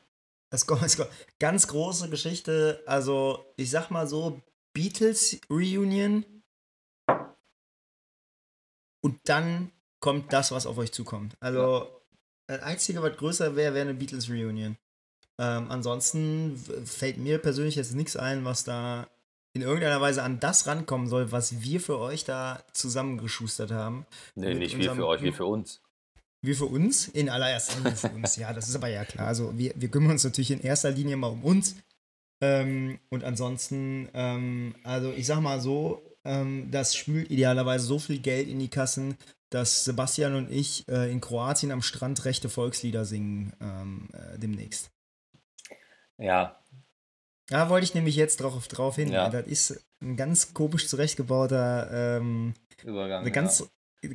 [0.50, 2.82] es kommt, es kommt ganz große Geschichte.
[2.86, 4.40] Also, ich sag mal so,
[4.74, 6.24] Beatles Reunion
[9.02, 11.34] und dann kommt das, was auf euch zukommt.
[11.40, 11.97] Also,
[12.48, 14.76] das Einzige, was größer wäre, wäre eine Beatles Reunion.
[15.38, 19.06] Ähm, ansonsten fällt mir persönlich jetzt nichts ein, was da
[19.54, 24.06] in irgendeiner Weise an das rankommen soll, was wir für euch da zusammengeschustert haben.
[24.34, 25.80] Nee, mit nicht wir für euch, wir für uns.
[26.40, 29.26] Wir für uns, in allererster Linie für uns, ja, das ist aber ja klar.
[29.26, 31.76] Also wir, wir kümmern uns natürlich in erster Linie mal um uns.
[32.40, 38.18] Ähm, und ansonsten, ähm, also ich sag mal so, ähm, das spült idealerweise so viel
[38.18, 39.16] Geld in die Kassen,
[39.50, 44.90] dass Sebastian und ich äh, in Kroatien am Strand rechte Volkslieder singen ähm, äh, demnächst.
[46.18, 46.60] Ja,
[47.48, 49.10] Da wollte ich nämlich jetzt drauf, drauf hin.
[49.10, 49.30] Ja.
[49.30, 53.22] Das ist ein ganz komisch zurechtgebauter, ähm, Übergang.
[53.22, 53.68] eine ganz,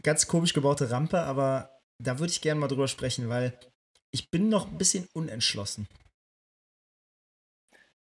[0.03, 3.57] ganz komisch gebaute Rampe, aber da würde ich gerne mal drüber sprechen, weil
[4.11, 5.87] ich bin noch ein bisschen unentschlossen.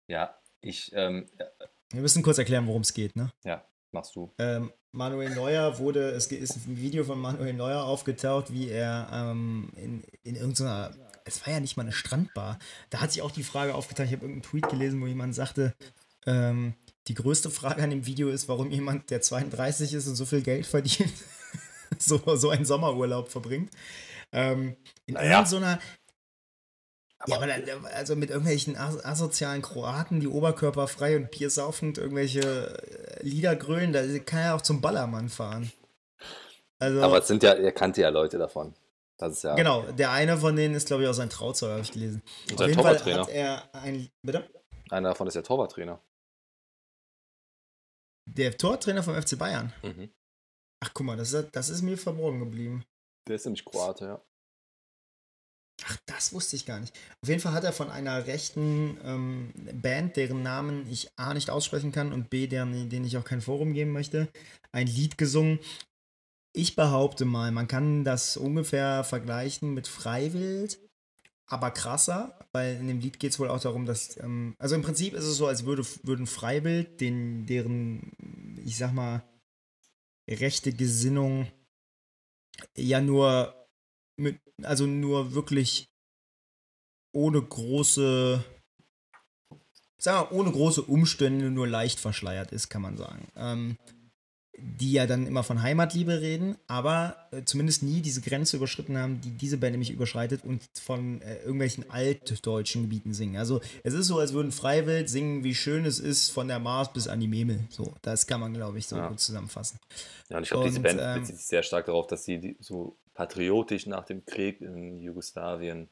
[0.08, 0.16] ja.
[0.16, 1.46] ja, ich, ähm, ja,
[1.92, 3.32] Wir müssen kurz erklären, worum es geht, ne?
[3.92, 4.32] machst du.
[4.38, 9.68] Ähm, Manuel Neuer wurde, es ist ein Video von Manuel Neuer aufgetaucht, wie er ähm,
[9.76, 12.58] in, in irgendeiner, es war ja nicht mal eine Strandbar,
[12.90, 15.74] da hat sich auch die Frage aufgetaucht, ich habe irgendeinen Tweet gelesen, wo jemand sagte,
[16.26, 16.74] ähm,
[17.08, 20.42] die größte Frage an dem Video ist, warum jemand, der 32 ist und so viel
[20.42, 21.12] Geld verdient,
[21.98, 23.70] so, so einen Sommerurlaub verbringt.
[24.32, 25.44] Ähm, in Naja.
[25.44, 25.60] so
[27.18, 32.40] einer ja, aber dann, also mit irgendwelchen as asozialen Kroaten, die oberkörperfrei und biersaufend irgendwelche
[32.40, 35.72] äh, Lieder grölen, da kann er auch zum Ballermann fahren.
[36.78, 38.74] Also, Aber es sind ja, er kannte ja Leute davon.
[39.16, 39.54] Das ist ja.
[39.54, 42.22] genau, der eine von denen ist, glaube ich, auch sein Trauzeuge, habe ich gelesen.
[42.50, 43.20] Und sein Fall Torwarttrainer.
[43.22, 44.46] hat er ein, bitte?
[44.90, 45.98] Einer davon ist ja Torwarttrainer.
[48.26, 49.72] Der Tortrainer vom FC Bayern.
[49.82, 50.10] Mhm.
[50.80, 52.84] Ach, guck mal, das ist, das ist mir verborgen geblieben.
[53.26, 54.20] Der ist nämlich Kroate, ja.
[55.84, 56.94] Ach, das wusste ich gar nicht.
[57.22, 61.50] Auf jeden Fall hat er von einer rechten ähm, Band, deren Namen ich A nicht
[61.50, 64.28] aussprechen kann und B, deren, denen ich auch kein Forum geben möchte,
[64.72, 65.58] ein Lied gesungen.
[66.54, 70.78] Ich behaupte mal, man kann das ungefähr vergleichen mit Freiwild,
[71.46, 74.82] aber krasser, weil in dem Lied geht es wohl auch darum, dass, ähm, also im
[74.82, 78.12] Prinzip ist es so, als würde, würden Freiwild, den, deren,
[78.64, 79.22] ich sag mal,
[80.28, 81.46] rechte Gesinnung
[82.74, 83.65] ja nur
[84.16, 85.88] mit, also nur wirklich
[87.12, 88.44] ohne große,
[89.98, 93.28] sagen wir, ohne große Umstände nur leicht verschleiert ist, kann man sagen.
[93.36, 93.78] Ähm,
[94.58, 99.20] die ja dann immer von Heimatliebe reden, aber äh, zumindest nie diese Grenze überschritten haben,
[99.20, 103.36] die diese Band nämlich überschreitet und von äh, irgendwelchen altdeutschen Gebieten singen.
[103.36, 106.92] Also es ist so, als würden Freiwild singen, wie schön es ist von der Mars
[106.92, 107.60] bis an die Memel.
[107.68, 109.08] So, das kann man, glaube ich, so Ja.
[109.08, 109.78] gut zusammenfassen.
[110.28, 112.56] Ja, und ich glaube, diese Band ähm, bezieht sich sehr stark darauf, dass sie die,
[112.60, 115.88] so patriotisch nach dem Krieg in Jugoslawien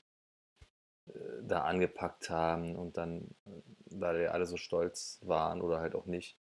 [1.07, 3.51] äh, da angepackt haben und dann, äh,
[3.91, 6.39] weil ja alle so stolz waren oder halt auch nicht,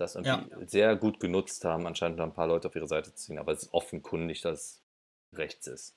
[0.00, 3.38] das irgendwie sehr gut genutzt haben, anscheinend ein paar Leute auf ihre Seite zu ziehen.
[3.38, 4.60] Aber es ist offenkundig, dass
[5.32, 5.94] es rechts ist.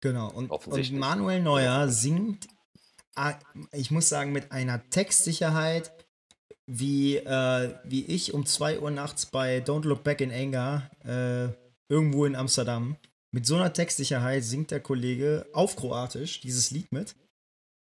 [0.00, 0.30] Genau.
[0.30, 0.92] Und, und.
[0.92, 2.48] Manuel Neuer singt,
[3.72, 5.92] ich muss sagen, mit einer Textsicherheit,
[6.66, 11.92] wie, äh, wie ich um 2 Uhr nachts bei Don't Look Back in Anger äh,
[11.92, 12.96] irgendwo in Amsterdam.
[13.30, 17.14] Mit so einer Textsicherheit singt der Kollege auf Kroatisch dieses Lied mit,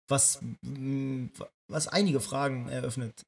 [0.07, 1.27] was, mm,
[1.67, 3.25] was einige Fragen eröffnet.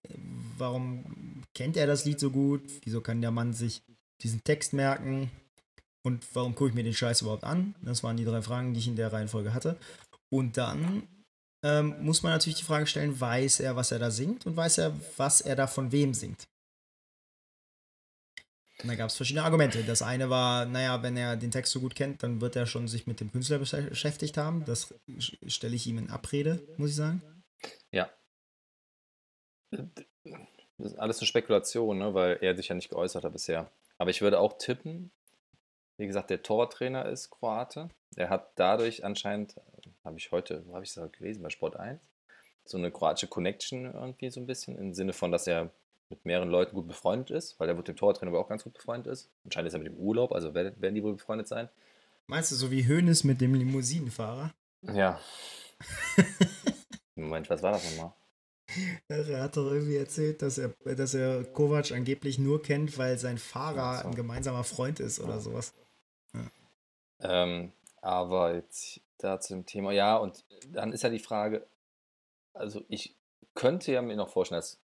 [0.57, 2.61] Warum kennt er das Lied so gut?
[2.83, 3.81] Wieso kann der Mann sich
[4.21, 5.31] diesen Text merken?
[6.03, 7.75] Und warum gucke ich mir den Scheiß überhaupt an?
[7.81, 9.77] Das waren die drei Fragen, die ich in der Reihenfolge hatte.
[10.29, 11.03] Und dann
[11.63, 14.77] ähm, muss man natürlich die Frage stellen, weiß er, was er da singt und weiß
[14.77, 16.47] er, was er da von wem singt?
[18.81, 19.83] Und da gab es verschiedene Argumente.
[19.83, 22.87] Das eine war, naja, wenn er den Text so gut kennt, dann wird er schon
[22.87, 24.63] sich mit dem Künstler besch- beschäftigt haben.
[24.65, 24.93] Das
[25.47, 27.21] stelle ich ihm in Abrede, muss ich sagen.
[27.91, 28.09] Ja.
[29.71, 32.13] Das ist alles eine Spekulation, ne?
[32.13, 33.69] weil er sich ja nicht geäußert hat bisher.
[33.97, 35.11] Aber ich würde auch tippen,
[35.97, 37.89] wie gesagt, der Torwarttrainer ist Kroate.
[38.15, 39.55] Er hat dadurch anscheinend,
[40.05, 42.01] habe ich heute, wo habe ich das gelesen, bei Sport 1,
[42.63, 45.69] so eine kroatische Connection irgendwie so ein bisschen, im Sinne von, dass er
[46.10, 48.74] mit mehreren Leuten gut befreundet ist, weil er mit dem Torwarttrainer aber auch ganz gut
[48.74, 49.30] befreundet ist.
[49.43, 51.69] Anscheinend ist er mit dem Urlaub, also werden werden die wohl befreundet sein.
[52.28, 54.54] Meinst du, so wie Hoeneß mit dem Limousinenfahrer?
[54.82, 55.19] Ja.
[57.15, 58.13] Moment, was war das nochmal?
[59.08, 63.39] Er hat doch irgendwie erzählt, dass er, dass er Kovac angeblich nur kennt, weil sein
[63.39, 64.08] Fahrer so.
[64.08, 65.74] ein gemeinsamer Freund ist oder sowas.
[67.22, 71.67] Ähm, aber jetzt da zu dem Thema, ja, und dann ist ja die Frage,
[72.54, 73.15] also ich
[73.56, 74.80] könnte ja mir noch vorstellen, dass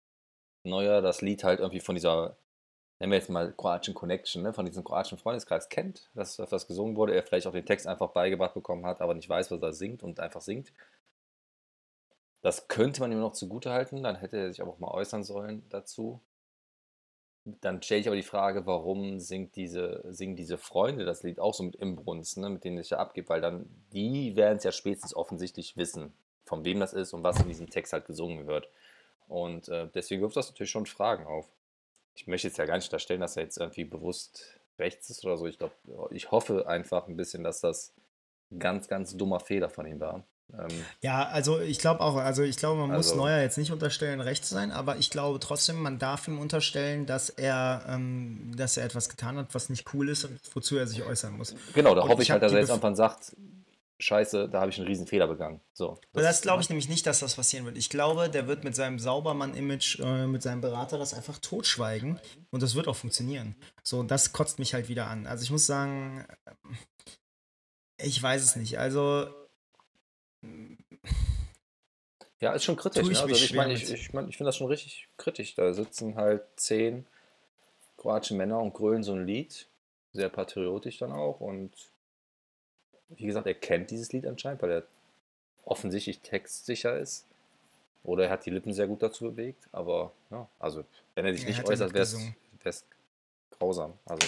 [0.65, 2.37] Neuer das Lied halt irgendwie von dieser,
[2.99, 6.95] nennen wir jetzt mal kroatischen Connection, ne, von diesem kroatischen Freundeskreis kennt, dass das gesungen
[6.95, 9.73] wurde, er vielleicht auch den Text einfach beigebracht bekommen hat, aber nicht weiß, was er
[9.73, 10.73] singt und einfach singt.
[12.41, 15.23] Das könnte man ihm noch zugute halten, dann hätte er sich aber auch mal äußern
[15.23, 16.21] sollen dazu.
[17.43, 21.53] Dann stelle ich aber die Frage, warum singt diese, singen diese Freunde das Lied auch
[21.53, 24.71] so mit Imbrunst, ne, mit denen es ja abgibt, weil dann die werden es ja
[24.71, 26.13] spätestens offensichtlich wissen,
[26.45, 28.69] von wem das ist und was in diesem Text halt gesungen wird.
[29.27, 31.47] Und äh, deswegen wirft das natürlich schon Fragen auf.
[32.15, 35.37] Ich möchte jetzt ja gar nicht unterstellen, dass er jetzt irgendwie bewusst rechts ist oder
[35.37, 35.47] so.
[35.47, 35.73] Ich glaube,
[36.11, 37.93] ich hoffe einfach ein bisschen, dass das
[38.51, 40.23] ein ganz, ganz dummer Fehler von ihm war.
[40.53, 40.67] Ähm,
[41.01, 44.21] Ja, also ich glaube auch, also ich glaube, man muss Also- Neuer jetzt nicht unterstellen,
[44.21, 48.77] rechts zu sein, aber ich glaube trotzdem, man darf ihm unterstellen, dass er, ähm, dass
[48.77, 51.55] er etwas getan hat, was nicht cool ist und wozu er sich äußern muss.
[51.73, 53.35] genau, da Und hoffe ich ich halt, dass er jetzt irgendwann sagt,
[53.99, 55.61] scheiße, da habe ich einen riesen Fehler begangen.
[55.73, 57.77] So, Das, glaube ich nämlich nicht, dass das passieren wird.
[57.77, 62.19] Ich glaube, der wird mit seinem Saubermann-Image, äh, mit seinem Berater das einfach totschweigen
[62.51, 63.55] und das wird auch funktionieren.
[63.83, 65.27] So, und das kotzt mich halt wieder an.
[65.27, 66.25] Also ich muss sagen,
[67.97, 68.79] ich weiß es nicht.
[68.79, 69.27] Also
[72.39, 73.03] Ja, ist schon kritisch.
[73.03, 73.21] Ich ne?
[73.21, 75.55] Also ich meine, ich, ich, mein, ich finde das schon richtig kritisch.
[75.55, 77.07] Da sitzen halt zehn
[77.97, 79.67] kroatische Männer und grölen so ein Lied.
[80.13, 81.39] Sehr patriotisch dann auch.
[81.39, 81.71] Und
[83.09, 84.83] wie gesagt, er kennt dieses Lied anscheinend, weil er
[85.63, 87.25] offensichtlich textsicher ist.
[88.03, 89.67] Oder er hat die Lippen sehr gut dazu bewegt.
[89.71, 90.83] Aber ja, also
[91.15, 92.03] wenn er sich Er nicht ja äußert, wäre
[92.63, 92.85] es
[93.51, 93.93] grausam.
[94.05, 94.27] Also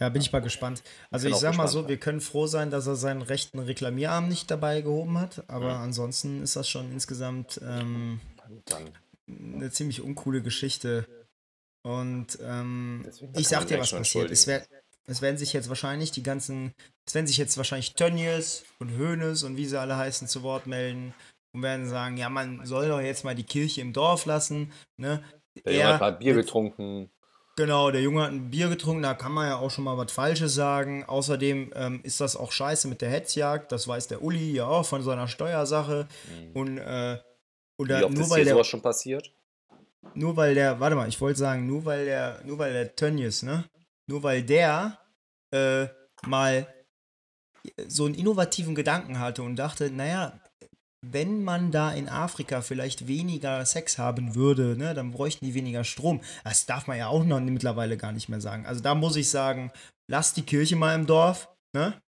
[0.00, 0.82] Ja, bin ich mal gespannt.
[1.10, 1.88] Also ich auch sag mal so, ja.
[1.88, 5.82] wir können froh sein, dass er seinen rechten Reklamierarm nicht dabei gehoben hat, aber Ja.
[5.82, 8.20] ansonsten ist das schon insgesamt ähm,
[9.28, 11.06] eine ziemlich uncoole Geschichte.
[11.82, 14.30] Und ähm, ich sag dir, was passiert.
[14.30, 14.81] Es, entschuldigen.
[15.06, 16.72] Es werden sich jetzt wahrscheinlich die ganzen,
[17.06, 20.66] es werden sich jetzt wahrscheinlich Tönnies und Hönes und wie sie alle heißen zu Wort
[20.66, 21.14] melden
[21.52, 24.72] und werden sagen, ja, man soll doch jetzt mal die Kirche im Dorf lassen.
[24.96, 25.22] Ne?
[25.66, 27.10] der Junge Er hat mal Bier getrunken.
[27.56, 30.10] Genau, der Junge hat ein Bier getrunken, da kann man ja auch schon mal was
[30.10, 31.04] Falsches sagen.
[31.04, 34.86] Außerdem ähm, ist das auch scheiße mit der Hetzjagd, das weiß der Uli ja auch
[34.86, 36.08] von seiner Steuersache.
[36.54, 39.34] Und äh, Wie oder oft nur ist weil hier der sowas schon passiert?
[40.14, 43.42] nur weil der, warte mal, ich wollte sagen, nur weil der, nur weil der Tönnies,
[43.42, 43.64] ne?
[44.08, 44.98] Nur weil der
[45.54, 45.88] äh,
[46.26, 46.66] mal
[47.86, 50.40] so einen innovativen Gedanken hatte und dachte, naja,
[51.04, 55.84] wenn man da in Afrika vielleicht weniger Sex haben würde, ne, dann bräuchten die weniger
[55.84, 56.20] Strom.
[56.44, 58.66] Das darf man ja auch noch mittlerweile gar nicht mehr sagen.
[58.66, 59.72] Also da muss ich sagen,
[60.08, 62.00] lass die Kirche mal im Dorf, ne?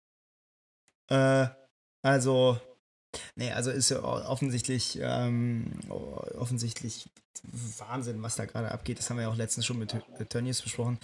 [1.09, 1.47] Äh,
[2.05, 2.59] also,
[3.35, 7.09] Nee, also ist ja offensichtlich, ähm, offensichtlich
[7.77, 8.99] Wahnsinn, was da gerade abgeht.
[8.99, 9.95] Das haben wir ja auch letztens schon mit
[10.29, 10.97] Tönnies besprochen.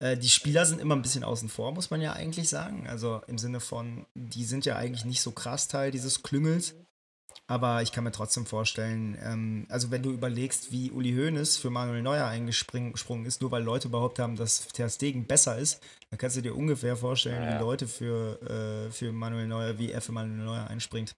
[0.00, 2.88] Äh, die Spieler sind immer ein bisschen außen vor, muss man ja eigentlich sagen.
[2.88, 6.74] Also im Sinne von, die sind ja eigentlich nicht so krass Teil dieses Klüngels.
[7.46, 11.68] Aber ich kann mir trotzdem vorstellen, ähm, also wenn du überlegst, wie Uli Hoeneß für
[11.68, 16.18] Manuel Neuer eingesprungen ist, nur weil Leute behauptet haben, dass Ter Stegen besser ist, dann
[16.18, 17.54] kannst du dir ungefähr vorstellen, ja.
[17.54, 18.40] wie Leute für,
[18.88, 21.14] äh, für Manuel Neuer, wie er für Manuel Neuer einspringt.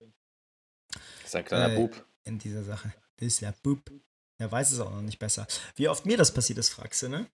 [1.26, 2.06] Das ist ein kleiner äh, Bub.
[2.22, 2.94] In dieser Sache.
[3.16, 3.90] Das ist der Bub.
[4.38, 5.48] Er weiß es auch noch nicht besser.
[5.74, 7.26] Wie oft mir das passiert ist, fragst du, ne?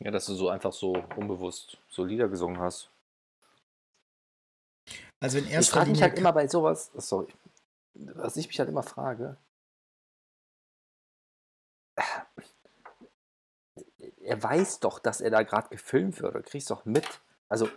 [0.00, 2.90] Ja, dass du so einfach so unbewusst so Lieder gesungen hast.
[5.18, 7.32] Also in erster ich frage mich halt immer bei sowas, sorry,
[7.94, 9.38] was ich mich halt immer frage,
[14.20, 17.22] er weiß doch, dass er da gerade gefilmt wird, kriegst doch mit.
[17.48, 17.70] Also,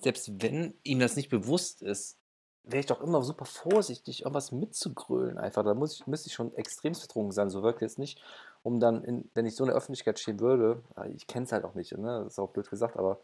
[0.00, 2.18] selbst wenn ihm das nicht bewusst ist,
[2.64, 5.64] wäre ich doch immer super vorsichtig, irgendwas mitzugrölen einfach.
[5.64, 8.20] Da muss ich, müsste ich schon extrem vertrunken sein, so wirkt es nicht,
[8.62, 10.82] um dann, in, wenn ich so in der Öffentlichkeit stehen würde,
[11.14, 12.22] ich kenne es halt auch nicht, ne?
[12.24, 13.18] das ist auch blöd gesagt, aber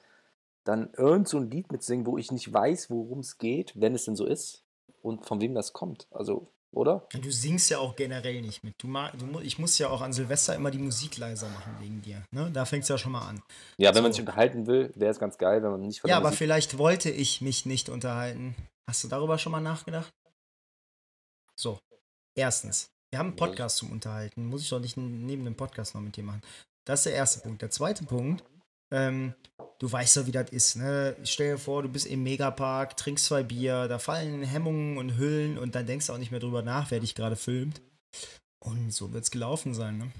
[0.64, 4.04] dann irgend so ein Lied mitsingen, wo ich nicht weiß, worum es geht, wenn es
[4.04, 4.64] denn so ist
[5.02, 6.06] und von wem das kommt.
[6.10, 7.06] Also, oder?
[7.12, 8.74] Du singst ja auch generell nicht mit.
[8.78, 12.02] Du, mag, du ich muss ja auch an Silvester immer die Musik leiser machen wegen
[12.02, 12.22] dir.
[12.30, 12.50] Ne?
[12.52, 13.42] Da fängt es ja schon mal an.
[13.78, 14.02] Ja, wenn so.
[14.02, 16.38] man sich unterhalten will, wäre es ganz geil, wenn man nicht von Ja, aber Musik
[16.38, 18.54] vielleicht wollte ich mich nicht unterhalten.
[18.88, 20.10] Hast du darüber schon mal nachgedacht?
[21.56, 21.78] So,
[22.36, 22.88] erstens.
[23.10, 24.46] Wir haben einen Podcast zum Unterhalten.
[24.46, 26.42] Muss ich doch nicht neben dem Podcast noch mit dir machen.
[26.86, 27.62] Das ist der erste Punkt.
[27.62, 28.44] Der zweite Punkt,
[28.92, 29.34] ähm,
[29.78, 30.76] du weißt ja, wie das ist.
[30.76, 31.16] Ne?
[31.24, 35.58] Stell dir vor, du bist im Megapark, trinkst zwei Bier, da fallen Hemmungen und Hüllen
[35.58, 37.80] und dann denkst du auch nicht mehr drüber nach, wer dich gerade filmt.
[38.60, 39.98] Und so wird es gelaufen sein.
[39.98, 40.12] Ne?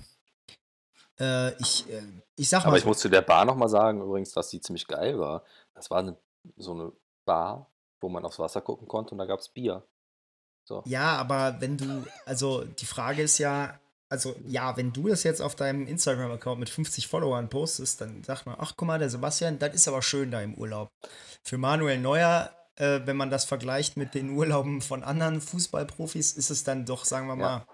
[1.21, 2.03] Äh, ich, äh,
[2.37, 2.69] ich sag mal.
[2.69, 5.45] Aber ich muss zu der Bar nochmal sagen, übrigens, dass die ziemlich geil war.
[5.75, 6.17] Das war eine,
[6.57, 6.93] so eine
[7.25, 9.83] Bar, wo man aufs Wasser gucken konnte und da gab es Bier.
[10.65, 10.83] So.
[10.87, 15.41] Ja, aber wenn du, also die Frage ist ja, also ja, wenn du das jetzt
[15.41, 19.59] auf deinem Instagram-Account mit 50 Followern postest, dann sagt man, ach guck mal, der Sebastian,
[19.59, 20.91] das ist aber schön da im Urlaub.
[21.43, 26.51] Für Manuel Neuer, äh, wenn man das vergleicht mit den Urlauben von anderen Fußballprofis, ist
[26.51, 27.67] es dann doch, sagen wir mal, ja.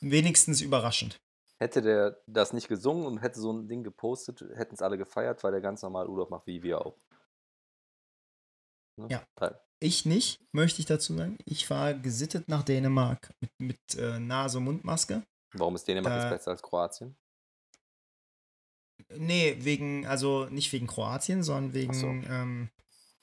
[0.00, 1.20] wenigstens überraschend.
[1.58, 5.42] Hätte der das nicht gesungen und hätte so ein Ding gepostet, hätten es alle gefeiert,
[5.44, 6.96] weil der ganz normal Urlaub macht, wie wir auch.
[8.96, 9.08] Ne?
[9.10, 9.22] Ja.
[9.36, 9.60] Teil.
[9.80, 11.38] Ich nicht, möchte ich dazu sagen.
[11.44, 15.24] Ich fahre gesittet nach Dänemark mit, mit äh, Nase-Mundmaske.
[15.54, 17.16] Warum ist Dänemark äh, besser als Kroatien?
[19.10, 21.92] Nee, wegen, also nicht wegen Kroatien, sondern wegen.
[21.92, 22.70] Ach so, ähm,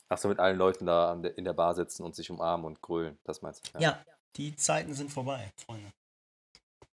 [0.10, 3.20] Ach so mit allen Leuten da in der Bar sitzen und sich umarmen und grölen,
[3.24, 3.80] das meinst du?
[3.80, 5.92] Ja, ja die Zeiten sind vorbei, Freunde.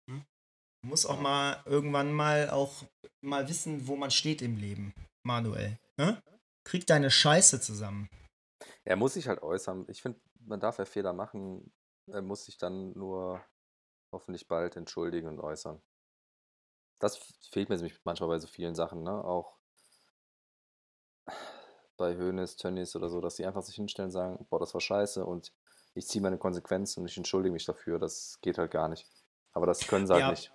[0.09, 0.25] Hm?
[0.83, 2.85] Man muss auch mal irgendwann mal auch
[3.21, 5.79] mal wissen, wo man steht im Leben, Manuel.
[6.01, 6.19] Hm?
[6.65, 8.09] Krieg deine Scheiße zusammen.
[8.85, 9.85] Er muss sich halt äußern.
[9.89, 11.73] Ich finde, man darf ja Fehler machen.
[12.11, 13.45] Er muss sich dann nur
[14.13, 15.81] hoffentlich bald entschuldigen und äußern.
[16.99, 17.19] Das
[17.51, 19.25] fehlt mir manchmal bei so vielen Sachen, ne?
[19.25, 19.59] Auch
[21.97, 24.81] bei Hönes, Tönnies oder so, dass sie einfach sich hinstellen und sagen, boah, das war
[24.81, 25.53] scheiße und
[25.95, 27.99] ich ziehe meine Konsequenzen und ich entschuldige mich dafür.
[27.99, 29.07] Das geht halt gar nicht.
[29.53, 30.27] Aber das können sie halt ja.
[30.29, 30.53] halt nicht.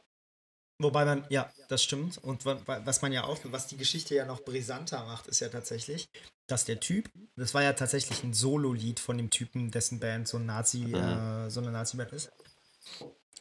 [0.79, 2.19] Wobei man, ja, das stimmt.
[2.19, 6.07] Und was man ja auch, was die Geschichte ja noch brisanter macht, ist ja tatsächlich,
[6.45, 10.37] dass der Typ, das war ja tatsächlich ein Solo-Lied von dem Typen, dessen Band so
[10.37, 10.95] ein Nazi, mhm.
[10.95, 12.31] äh, so eine Nazi-Band ist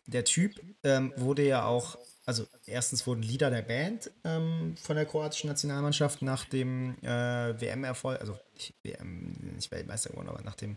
[0.06, 5.06] der Typ ähm, wurde ja auch, also erstens wurden Lieder der Band ähm, von der
[5.06, 10.76] kroatischen Nationalmannschaft nach dem äh, WM-Erfolg, also nicht WM, nicht Weltmeister geworden, aber nach dem,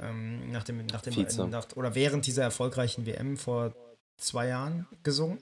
[0.00, 3.74] ähm, nach dem, nach dem, äh, nach, oder während dieser erfolgreichen WM vor
[4.18, 5.38] zwei Jahren gesungen.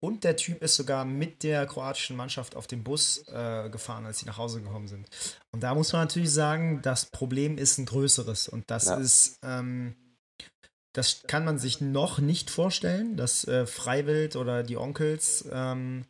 [0.00, 4.18] Und der Typ ist sogar mit der kroatischen Mannschaft auf dem Bus äh, gefahren, als
[4.18, 5.08] sie nach Hause gekommen sind.
[5.50, 8.48] Und da muss man natürlich sagen, das Problem ist ein größeres.
[8.48, 8.96] Und das ja.
[8.96, 9.96] ist, ähm,
[10.94, 16.06] das kann man sich noch nicht vorstellen, dass äh, Freiwild oder die Onkels ähm,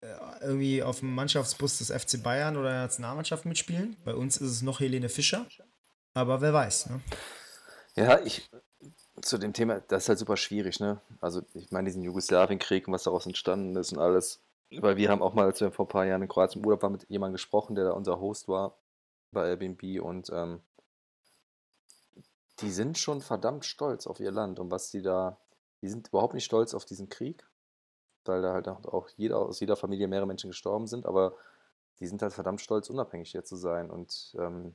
[0.00, 0.06] äh,
[0.40, 3.96] irgendwie auf dem Mannschaftsbus des FC Bayern oder der Nationalmannschaft mitspielen.
[4.04, 5.46] Bei uns ist es noch Helene Fischer.
[6.14, 7.00] Aber wer weiß, ne?
[7.96, 8.48] Ja, ich
[9.20, 11.00] zu dem Thema, das ist halt super schwierig, ne?
[11.20, 14.40] Also, ich meine, diesen Jugoslawienkrieg und was daraus entstanden ist und alles.
[14.70, 16.82] Weil wir haben auch mal, als wir vor ein paar Jahren in Kroatien im Urlaub
[16.82, 18.78] waren, mit jemandem gesprochen, der da unser Host war
[19.32, 20.60] bei Airbnb und ähm,
[22.60, 25.38] die sind schon verdammt stolz auf ihr Land und was die da,
[25.82, 27.48] die sind überhaupt nicht stolz auf diesen Krieg,
[28.24, 31.34] weil da halt auch jeder, aus jeder Familie mehrere Menschen gestorben sind, aber
[32.00, 34.74] die sind halt verdammt stolz, unabhängig hier zu sein und ähm,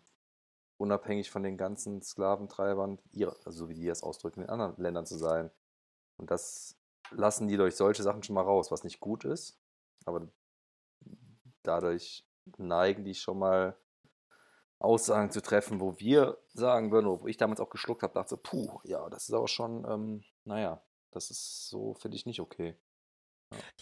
[0.78, 5.06] unabhängig von den ganzen Sklaventreibern, ihre, also so wie die das ausdrücken, in anderen Ländern
[5.06, 5.52] zu sein.
[6.18, 6.78] Und das
[7.12, 9.60] lassen die durch solche Sachen schon mal raus, was nicht gut ist,
[10.06, 10.28] aber
[11.64, 12.26] dadurch
[12.58, 13.76] neigen die schon mal
[14.86, 18.80] Aussagen zu treffen, wo wir sagen würden, wo ich damals auch geschluckt habe, dachte puh,
[18.84, 20.82] ja, das ist auch schon, ähm, naja,
[21.12, 22.76] das ist so, finde ich nicht okay.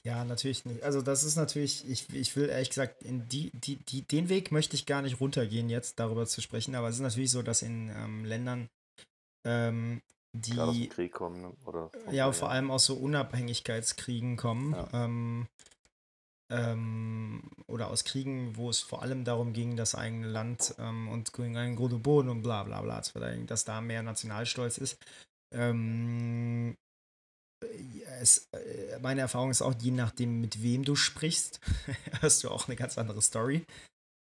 [0.04, 0.84] Ja, natürlich nicht.
[0.84, 4.52] Also das ist natürlich, ich, ich will ehrlich gesagt, in die, die, die, den Weg
[4.52, 7.62] möchte ich gar nicht runtergehen, jetzt darüber zu sprechen, aber es ist natürlich so, dass
[7.62, 8.70] in ähm, Ländern,
[9.46, 10.02] ähm,
[10.34, 11.54] die aus dem Krieg kommen, ne?
[11.66, 15.06] oder ja, vor allem aus so Unabhängigkeitskriegen kommen, ja.
[15.06, 15.48] ähm,
[16.54, 21.34] ähm, oder aus Kriegen, wo es vor allem darum ging, das eigene Land ähm, und
[21.34, 24.98] gegen einen guten Boden und bla bla bla zu verteidigen, dass da mehr Nationalstolz ist.
[25.54, 26.78] Ähm,
[28.20, 31.60] es, äh, meine Erfahrung ist auch, je nachdem, mit wem du sprichst,
[32.22, 33.66] hast du auch eine ganz andere Story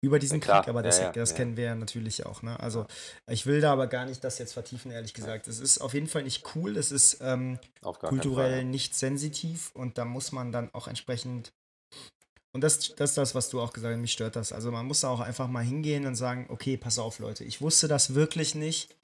[0.02, 2.42] über diesen ja, Krieg, aber das, ja, ja, das kennen wir ja natürlich auch.
[2.42, 2.58] Ne?
[2.60, 2.86] Also
[3.26, 5.48] ich will da aber gar nicht das jetzt vertiefen, ehrlich gesagt.
[5.48, 10.04] Es ist auf jeden Fall nicht cool, es ist ähm, kulturell nicht sensitiv und da
[10.04, 11.52] muss man dann auch entsprechend
[12.54, 14.52] und das, das ist das, was du auch gesagt hast, mich stört das.
[14.52, 17.60] Also man muss da auch einfach mal hingehen und sagen, okay, pass auf, Leute, ich
[17.60, 18.96] wusste das wirklich nicht.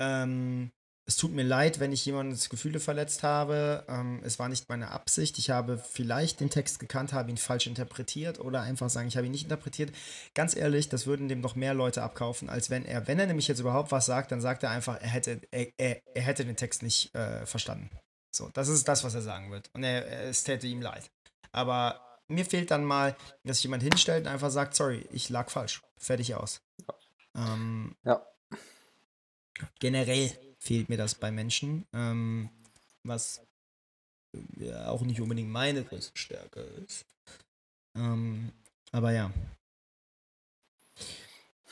[0.00, 0.72] Ähm,
[1.08, 3.84] es tut mir leid, wenn ich jemandens Gefühle verletzt habe.
[3.88, 5.38] Ähm, es war nicht meine Absicht.
[5.38, 9.26] Ich habe vielleicht den Text gekannt, habe ihn falsch interpretiert oder einfach sagen, ich habe
[9.26, 9.92] ihn nicht interpretiert.
[10.34, 13.46] Ganz ehrlich, das würden dem noch mehr Leute abkaufen, als wenn er, wenn er nämlich
[13.46, 16.56] jetzt überhaupt was sagt, dann sagt er einfach, er hätte, er, er, er hätte den
[16.56, 17.88] Text nicht äh, verstanden.
[18.34, 19.70] So, das ist das, was er sagen wird.
[19.74, 21.08] Und er, es täte ihm leid.
[21.52, 25.82] Aber mir fehlt dann mal, dass jemand hinstellt und einfach sagt, sorry, ich lag falsch.
[25.96, 26.60] Fertig aus.
[27.34, 28.26] Ähm, ja.
[29.78, 32.50] Generell fehlt mir das bei Menschen, ähm,
[33.02, 33.40] was
[34.56, 37.06] ja auch nicht unbedingt meine größte Stärke ist.
[37.94, 38.52] Ähm,
[38.92, 39.32] aber ja.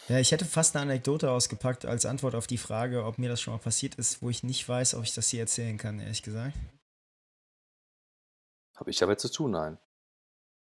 [0.08, 3.40] Ja, ich hätte fast eine Anekdote ausgepackt als Antwort auf die Frage, ob mir das
[3.40, 6.22] schon mal passiert ist, wo ich nicht weiß, ob ich das hier erzählen kann, ehrlich
[6.22, 6.56] gesagt.
[8.76, 9.78] Habe ich damit zu tun, nein.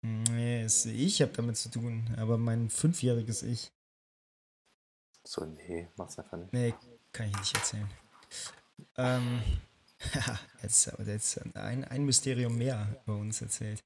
[0.05, 3.71] Nee, ich habe damit zu tun, aber mein fünfjähriges Ich.
[5.23, 6.53] So, nee, mach's einfach nicht.
[6.53, 6.73] Nee,
[7.11, 7.89] kann ich nicht erzählen.
[8.97, 9.41] Ähm,
[10.61, 13.83] jetzt, jetzt ein, ein Mysterium mehr über uns erzählt.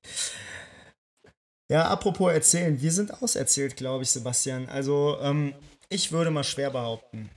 [1.70, 4.68] Ja, apropos erzählen, wir sind auserzählt, glaube ich, Sebastian.
[4.68, 5.54] Also, ähm,
[5.88, 7.30] ich würde mal schwer behaupten.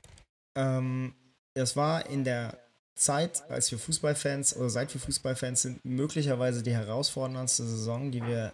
[0.56, 1.14] Ähm,
[1.54, 2.58] das war in der
[2.94, 8.52] Zeit, als wir Fußballfans oder seit wir Fußballfans sind, möglicherweise die herausforderndste Saison, die wir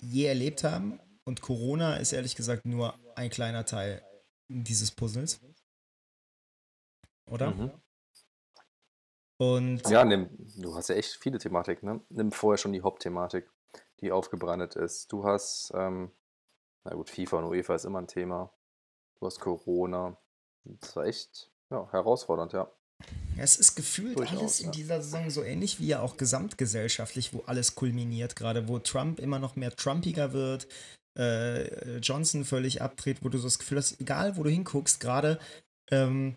[0.00, 1.00] je erlebt haben.
[1.24, 4.02] Und Corona ist ehrlich gesagt nur ein kleiner Teil
[4.48, 5.40] dieses Puzzles.
[7.28, 7.50] Oder?
[7.50, 7.70] Mhm.
[9.38, 12.00] Und ja, nimm, du hast ja echt viele Thematik, ne?
[12.08, 13.50] Nimm vorher schon die Hauptthematik,
[14.00, 15.12] die aufgebrannt ist.
[15.12, 16.10] Du hast, ähm,
[16.84, 18.52] na gut, FIFA und UEFA ist immer ein Thema.
[19.18, 20.16] Du hast Corona.
[20.64, 22.70] Das war echt ja, herausfordernd, ja.
[23.38, 27.42] Es ist gefühlt Durchaus, alles in dieser Saison so ähnlich wie ja auch gesamtgesellschaftlich, wo
[27.46, 30.66] alles kulminiert, gerade wo Trump immer noch mehr Trumpiger wird,
[31.18, 35.38] äh, Johnson völlig abdreht, wo du so das Gefühl hast, egal wo du hinguckst, gerade
[35.90, 36.36] ähm,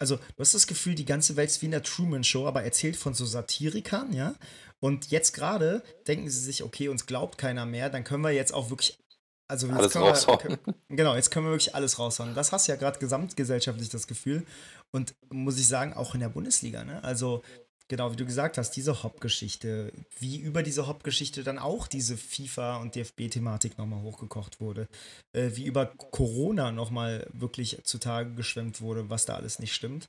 [0.00, 2.62] also du hast das Gefühl, die ganze Welt ist wie in der Truman Show, aber
[2.62, 4.34] erzählt von so Satirikern, ja.
[4.80, 8.54] Und jetzt gerade denken sie sich, okay, uns glaubt keiner mehr, dann können wir jetzt
[8.54, 8.98] auch wirklich,
[9.46, 10.58] also jetzt können.
[10.64, 12.34] Wir, genau, jetzt können wir wirklich alles raushauen.
[12.34, 14.46] Das hast du ja gerade gesamtgesellschaftlich das Gefühl.
[14.92, 17.02] Und muss ich sagen, auch in der Bundesliga, ne?
[17.04, 17.42] Also
[17.90, 22.80] Genau, wie du gesagt hast, diese Hop-Geschichte, wie über diese Hop-Geschichte dann auch diese FIFA-
[22.80, 24.86] und DFB-Thematik nochmal hochgekocht wurde,
[25.32, 30.08] äh, wie über Corona nochmal wirklich zutage geschwemmt wurde, was da alles nicht stimmt.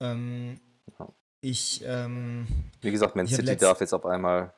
[0.00, 0.58] Ähm,
[1.40, 2.48] ich, ähm,
[2.80, 4.52] Wie gesagt, Man City darf jetzt auf einmal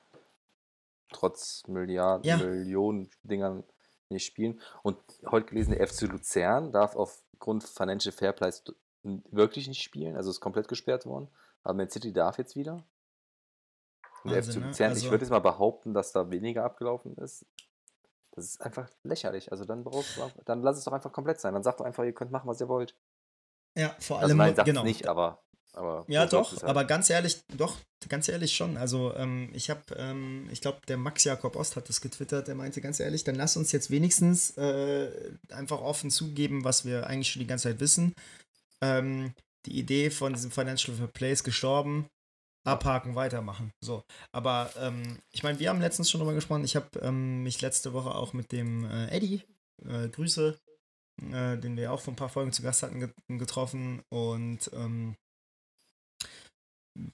[1.13, 2.39] trotz Milliarden, ja.
[2.39, 3.63] Millionen Dingern
[4.09, 4.59] nicht spielen.
[4.83, 4.97] Und
[5.27, 8.53] heute gelesen, der FC Luzern darf aufgrund Financial Fairplay
[9.05, 11.29] wirklich nicht spielen, also ist komplett gesperrt worden.
[11.63, 12.85] Aber Man City darf jetzt wieder.
[14.23, 14.89] Und der FC Luzern, ne?
[14.89, 17.45] also, ich würde jetzt mal behaupten, dass da weniger abgelaufen ist.
[18.33, 19.53] Das ist einfach lächerlich.
[19.53, 21.55] Also dann brauchst du, dann lass es doch einfach komplett sein.
[21.55, 22.97] Dann sagt doch einfach, ihr könnt machen, was ihr wollt.
[23.77, 24.41] Ja, vor also allem.
[24.41, 24.83] Also nein, genau.
[24.83, 25.43] nicht, aber.
[25.73, 26.65] aber ja, doch, halt.
[26.65, 27.77] aber ganz ehrlich, doch,
[28.09, 28.77] ganz ehrlich schon.
[28.77, 32.55] Also ähm, ich habe, ähm, ich glaube, der Max Jakob Ost hat das getwittert, der
[32.57, 35.11] meinte ganz ehrlich, dann lass uns jetzt wenigstens äh,
[35.51, 38.15] einfach offen zugeben, was wir eigentlich schon die ganze Zeit wissen.
[38.83, 39.35] Ähm,
[39.67, 42.07] die Idee von diesem Financial Fair Play ist gestorben.
[42.67, 43.73] Abhaken, weitermachen.
[43.83, 44.05] So.
[44.33, 46.65] Aber ähm, ich meine, wir haben letztens schon drüber gesprochen.
[46.65, 49.43] Ich habe ähm, mich letzte Woche auch mit dem äh, Eddie,
[49.87, 50.59] äh, Grüße,
[51.31, 54.03] äh, den wir auch vor ein paar Folgen zu Gast hatten, get getroffen.
[54.09, 55.15] Und ähm,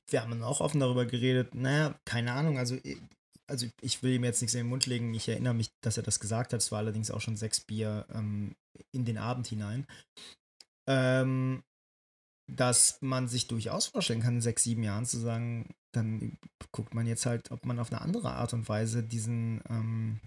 [0.09, 1.55] wir haben dann auch offen darüber geredet.
[1.55, 2.59] Naja, keine Ahnung.
[2.59, 2.77] Also,
[3.49, 5.15] also ich will ihm jetzt nichts in den Mund legen.
[5.15, 6.61] Ich erinnere mich, dass er das gesagt hat.
[6.61, 8.55] Es war allerdings auch schon sechs Bier ähm,
[8.93, 9.87] in den Abend hinein.
[10.91, 11.62] Ähm,
[12.57, 16.36] dass man sich durchaus vorstellen kann, in sechs, sieben Jahren zu sagen, dann
[16.72, 20.20] guckt man jetzt halt, ob man auf eine andere Art und Weise diesen, ähm,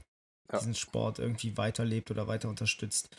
[0.52, 0.60] ja.
[0.60, 3.16] diesen Sport irgendwie weiterlebt oder weiter unterstützt.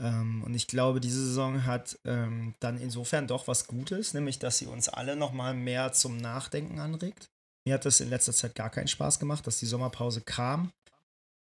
[0.00, 4.58] Ähm, und ich glaube, diese Saison hat ähm, dann insofern doch was Gutes, nämlich dass
[4.58, 7.28] sie uns alle nochmal mehr zum Nachdenken anregt.
[7.66, 10.72] Mir hat das in letzter Zeit gar keinen Spaß gemacht, dass die Sommerpause kam.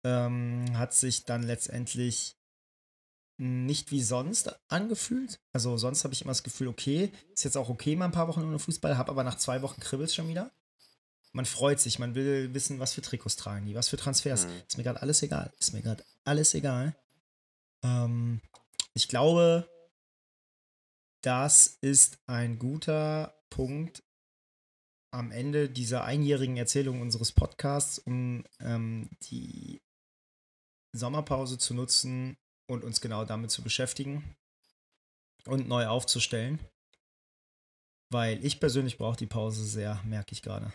[0.05, 2.38] Ähm, hat sich dann letztendlich
[3.39, 5.41] nicht wie sonst angefühlt.
[5.53, 8.29] Also sonst habe ich immer das Gefühl, okay, ist jetzt auch okay mal ein paar
[8.29, 10.51] Wochen ohne Fußball, habe aber nach zwei Wochen kribbelt schon wieder.
[11.33, 14.47] Man freut sich, man will wissen, was für Trikots tragen die, was für Transfers.
[14.47, 14.53] Mhm.
[14.67, 15.53] Ist mir gerade alles egal.
[15.61, 16.97] Ist mir gerade alles egal.
[17.85, 18.41] Ähm,
[18.95, 19.69] ich glaube,
[21.23, 24.03] das ist ein guter Punkt
[25.11, 29.81] am Ende dieser einjährigen Erzählung unseres Podcasts, um ähm, die
[30.93, 32.37] Sommerpause zu nutzen
[32.69, 34.37] und uns genau damit zu beschäftigen
[35.47, 36.61] und neu aufzustellen.
[38.11, 40.73] Weil ich persönlich brauche die Pause sehr, merke ich gerade.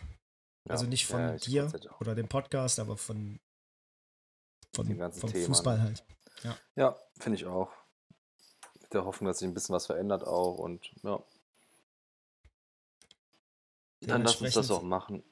[0.66, 3.40] Ja, also nicht von ja, dir oder dem Podcast, aber von,
[4.74, 5.82] von vom Thema, Fußball ne?
[5.82, 6.04] halt.
[6.42, 7.72] Ja, ja finde ich auch.
[8.80, 11.22] Mit der Hoffnung, dass sich ein bisschen was verändert auch und ja.
[14.00, 15.24] Dann lass uns das auch machen.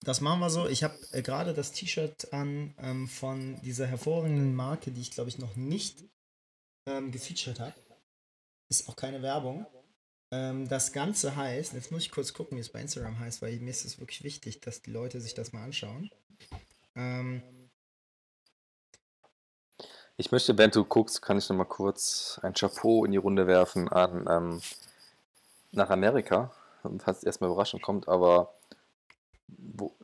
[0.00, 0.68] Das machen wir so.
[0.68, 5.28] Ich habe äh, gerade das T-Shirt an ähm, von dieser hervorragenden Marke, die ich glaube
[5.28, 6.04] ich noch nicht
[6.86, 7.74] ähm, gefeatured habe.
[8.68, 9.66] Ist auch keine Werbung.
[10.30, 13.58] Ähm, das Ganze heißt, jetzt muss ich kurz gucken, wie es bei Instagram heißt, weil
[13.60, 16.10] mir ist es wirklich wichtig, dass die Leute sich das mal anschauen.
[16.94, 17.42] Ähm,
[20.16, 23.46] ich möchte, während du guckst, kann ich noch mal kurz ein Chapeau in die Runde
[23.46, 24.60] werfen an ähm,
[25.72, 26.52] nach Amerika,
[26.98, 28.52] falls es erstmal überraschend kommt, aber
[29.48, 29.94] wo,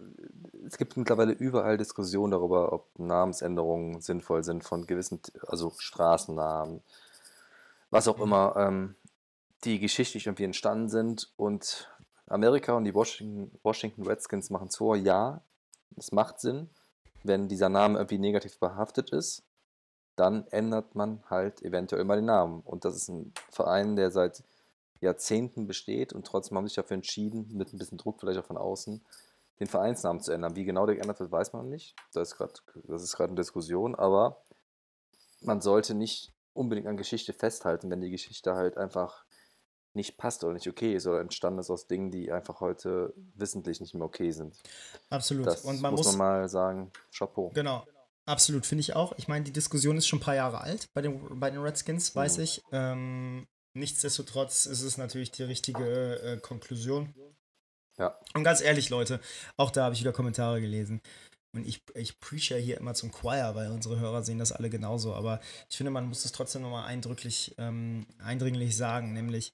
[0.67, 6.83] es gibt mittlerweile überall Diskussionen darüber, ob Namensänderungen sinnvoll sind von gewissen, also Straßennamen,
[7.91, 8.23] was auch mhm.
[8.23, 8.95] immer, ähm,
[9.65, 11.33] die geschichtlich irgendwie entstanden sind.
[11.37, 11.89] Und
[12.27, 15.43] Amerika und die Washington, Washington Redskins machen es vor, ja,
[15.97, 16.71] es macht Sinn,
[17.23, 19.45] wenn dieser Name irgendwie negativ behaftet ist
[20.17, 22.61] dann ändert man halt eventuell mal den Namen.
[22.65, 24.43] Und das ist ein Verein, der seit
[25.01, 28.57] Jahrzehnten besteht und trotzdem haben sich dafür entschieden, mit ein bisschen Druck vielleicht auch von
[28.57, 29.05] außen,
[29.61, 30.57] den Vereinsnamen zu ändern.
[30.57, 31.95] Wie genau der geändert wird, weiß man nicht.
[32.13, 32.55] Das ist gerade,
[33.25, 34.43] eine Diskussion, aber
[35.41, 39.25] man sollte nicht unbedingt an Geschichte festhalten, wenn die Geschichte halt einfach
[39.95, 43.81] nicht passt oder nicht okay ist oder entstanden ist aus Dingen, die einfach heute wissentlich
[43.81, 44.57] nicht mehr okay sind.
[45.09, 45.47] Absolut.
[45.47, 47.51] Das und man muss, muss man mal sagen, Chapeau.
[47.55, 47.85] Genau.
[48.27, 49.13] Absolut, finde ich auch.
[49.19, 52.17] Ich meine, die Diskussion ist schon ein paar Jahre alt bei den, bei den Redskins,
[52.17, 52.45] weiß mhm.
[52.45, 52.63] ich.
[52.73, 57.15] Ähm, nichtsdestotrotz ist es natürlich die richtige äh, Konklusion.
[57.99, 58.19] Ja.
[58.35, 59.21] Und ganz ehrlich, Leute,
[59.57, 61.01] auch da habe ich wieder Kommentare gelesen.
[61.53, 64.71] Und ich, ich preach ja hier immer zum Choir, weil unsere Hörer sehen das alle
[64.71, 65.15] genauso.
[65.15, 65.41] Aber
[65.71, 69.53] ich finde, man muss es trotzdem nochmal eindrücklich, ähm, eindringlich sagen, nämlich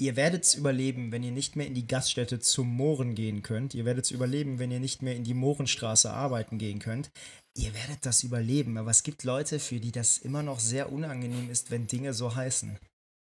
[0.00, 3.74] Ihr werdet es überleben, wenn ihr nicht mehr in die Gaststätte zum Mohren gehen könnt.
[3.74, 7.10] Ihr werdet es überleben, wenn ihr nicht mehr in die Mohrenstraße arbeiten gehen könnt.
[7.56, 8.78] Ihr werdet das überleben.
[8.78, 12.36] Aber es gibt Leute, für die das immer noch sehr unangenehm ist, wenn Dinge so
[12.36, 12.78] heißen.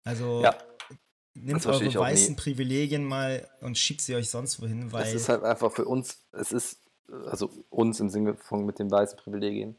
[0.05, 0.59] Also ja,
[1.43, 5.07] nehmt eure weißen Privilegien mal und schiebt sie euch sonst wohin, weil.
[5.07, 6.81] Es ist halt einfach für uns, es ist,
[7.27, 9.77] also uns im Sinne von mit den weißen Privilegien,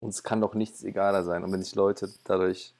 [0.00, 1.44] uns kann doch nichts egaler sein.
[1.44, 2.74] Und wenn sich Leute dadurch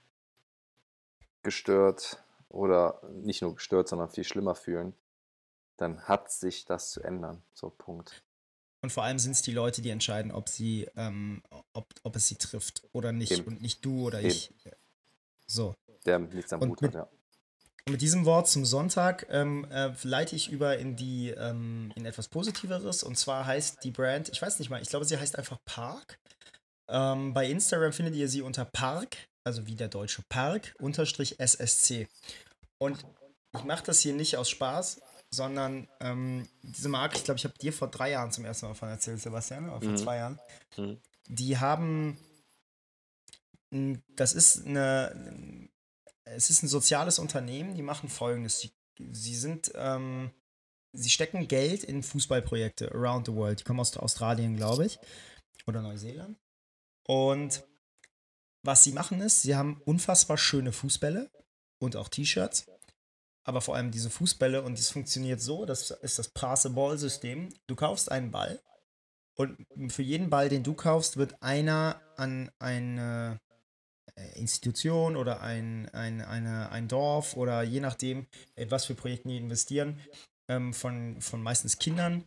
[1.43, 4.95] gestört oder nicht nur gestört, sondern viel schlimmer fühlen,
[5.77, 7.43] dann hat sich das zu ändern.
[7.55, 8.23] So, Punkt.
[8.83, 11.43] Und vor allem sind es die Leute, die entscheiden, ob sie, ähm,
[11.73, 13.45] ob, ob es sie trifft oder nicht Eben.
[13.47, 14.29] und nicht du oder Eben.
[14.29, 14.53] ich.
[15.47, 15.75] So.
[16.05, 17.09] Der nichts am Hut hat, ja.
[17.87, 22.07] Und mit diesem Wort zum Sonntag ähm, äh, leite ich über in die ähm, in
[22.07, 23.03] etwas Positiveres.
[23.03, 26.19] Und zwar heißt die Brand, ich weiß nicht mal, ich glaube, sie heißt einfach Park.
[26.89, 32.09] Ähm, bei Instagram findet ihr sie unter Park also wie der deutsche Park, unterstrich SSC.
[32.79, 33.05] Und
[33.57, 35.01] ich mache das hier nicht aus Spaß,
[35.35, 38.73] sondern ähm, diese Marke, ich glaube, ich habe dir vor drei Jahren zum ersten Mal
[38.73, 39.97] davon erzählt, Sebastian, oder vor mhm.
[39.97, 40.41] zwei Jahren.
[40.77, 40.99] Mhm.
[41.29, 42.19] Die haben,
[44.17, 45.69] das ist eine,
[46.35, 48.61] es ist ein soziales Unternehmen, die machen folgendes.
[48.61, 48.73] Sie,
[49.13, 50.31] sie sind, ähm,
[50.93, 53.61] sie stecken Geld in Fußballprojekte around the world.
[53.61, 54.99] Die kommen aus Australien, glaube ich,
[55.67, 56.39] oder Neuseeland.
[57.07, 57.65] Und
[58.63, 61.31] was sie machen ist, sie haben unfassbar schöne Fußbälle
[61.79, 62.67] und auch T-Shirts.
[63.45, 67.49] Aber vor allem diese Fußbälle und es funktioniert so, das ist das Pass-a-Ball-System.
[67.67, 68.63] Du kaufst einen Ball
[69.35, 69.57] und
[69.89, 73.41] für jeden Ball, den du kaufst, wird einer an eine
[74.35, 78.27] Institution oder ein, ein, eine, ein Dorf oder je nachdem,
[78.69, 80.01] was für Projekte die investieren,
[80.49, 82.25] ähm, von, von meistens Kindern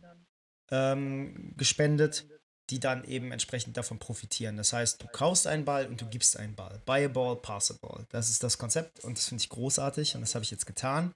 [0.70, 2.26] ähm, gespendet
[2.70, 4.56] die dann eben entsprechend davon profitieren.
[4.56, 6.80] Das heißt, du kaufst einen Ball und du gibst einen Ball.
[6.84, 8.06] Buy a ball, pass a ball.
[8.10, 11.14] Das ist das Konzept und das finde ich großartig und das habe ich jetzt getan.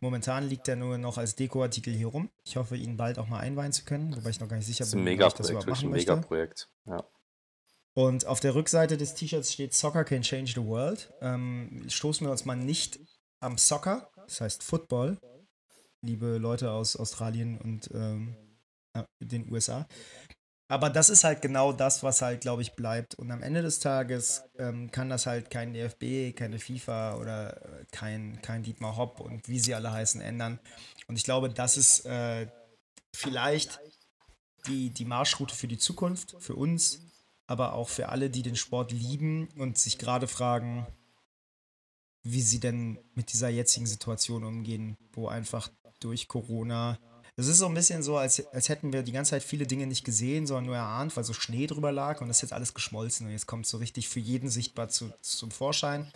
[0.00, 2.30] Momentan liegt er nur noch als Dekoartikel hier rum.
[2.44, 4.86] Ich hoffe, ihn bald auch mal einweihen zu können, wobei ich noch gar nicht sicher
[4.86, 6.12] bin, ob ich das überhaupt machen möchte.
[6.12, 7.04] Megaprojekt, ja.
[7.98, 11.12] Und auf der Rückseite des T-Shirts steht Soccer can change the world.
[11.20, 13.00] Ähm, stoßen wir uns mal nicht
[13.40, 15.18] am Soccer, das heißt Football,
[16.06, 18.36] liebe Leute aus Australien und ähm,
[19.20, 19.88] den USA.
[20.70, 23.16] Aber das ist halt genau das, was halt, glaube ich, bleibt.
[23.16, 27.84] Und am Ende des Tages ähm, kann das halt kein DFB, keine FIFA oder äh,
[27.90, 30.60] kein, kein Dietmar Hopp und wie sie alle heißen ändern.
[31.08, 32.46] Und ich glaube, das ist äh,
[33.12, 33.80] vielleicht
[34.68, 37.07] die, die Marschroute für die Zukunft, für uns,
[37.48, 40.86] aber auch für alle, die den Sport lieben und sich gerade fragen,
[42.22, 45.68] wie sie denn mit dieser jetzigen Situation umgehen, wo einfach
[45.98, 46.98] durch Corona
[47.38, 49.86] das ist so ein bisschen so, als, als hätten wir die ganze Zeit viele Dinge
[49.86, 52.74] nicht gesehen, sondern nur erahnt, weil so Schnee drüber lag und das ist jetzt alles
[52.74, 56.10] geschmolzen und jetzt kommt es so richtig für jeden sichtbar zu, zum Vorschein.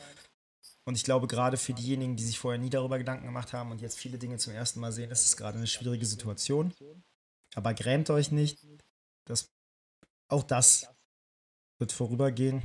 [0.84, 3.80] Und ich glaube, gerade für diejenigen, die sich vorher nie darüber Gedanken gemacht haben und
[3.80, 6.74] jetzt viele Dinge zum ersten Mal sehen, ist es gerade eine schwierige Situation.
[7.54, 8.58] Aber grämt euch nicht.
[9.24, 9.48] Das,
[10.26, 10.88] auch das
[11.82, 12.62] wird vorübergehen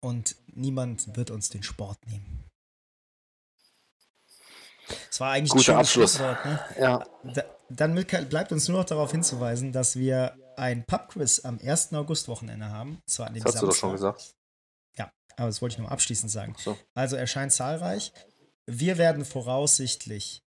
[0.00, 2.44] und niemand wird uns den Sport nehmen.
[5.08, 6.18] Das war eigentlich Guter ein Abschluss.
[6.18, 6.60] Ne?
[6.78, 7.06] Ja.
[7.24, 11.94] Da, dann bleibt uns nur noch darauf hinzuweisen, dass wir ein Pubquiz am 1.
[11.94, 13.00] August-Wochenende haben.
[13.06, 13.60] Zwar an dem das hast Samstag.
[13.60, 14.34] du doch schon gesagt.
[14.98, 16.54] Ja, aber das wollte ich nur abschließend sagen.
[16.58, 16.76] So.
[16.92, 18.12] Also erscheint zahlreich.
[18.66, 20.42] Wir werden voraussichtlich,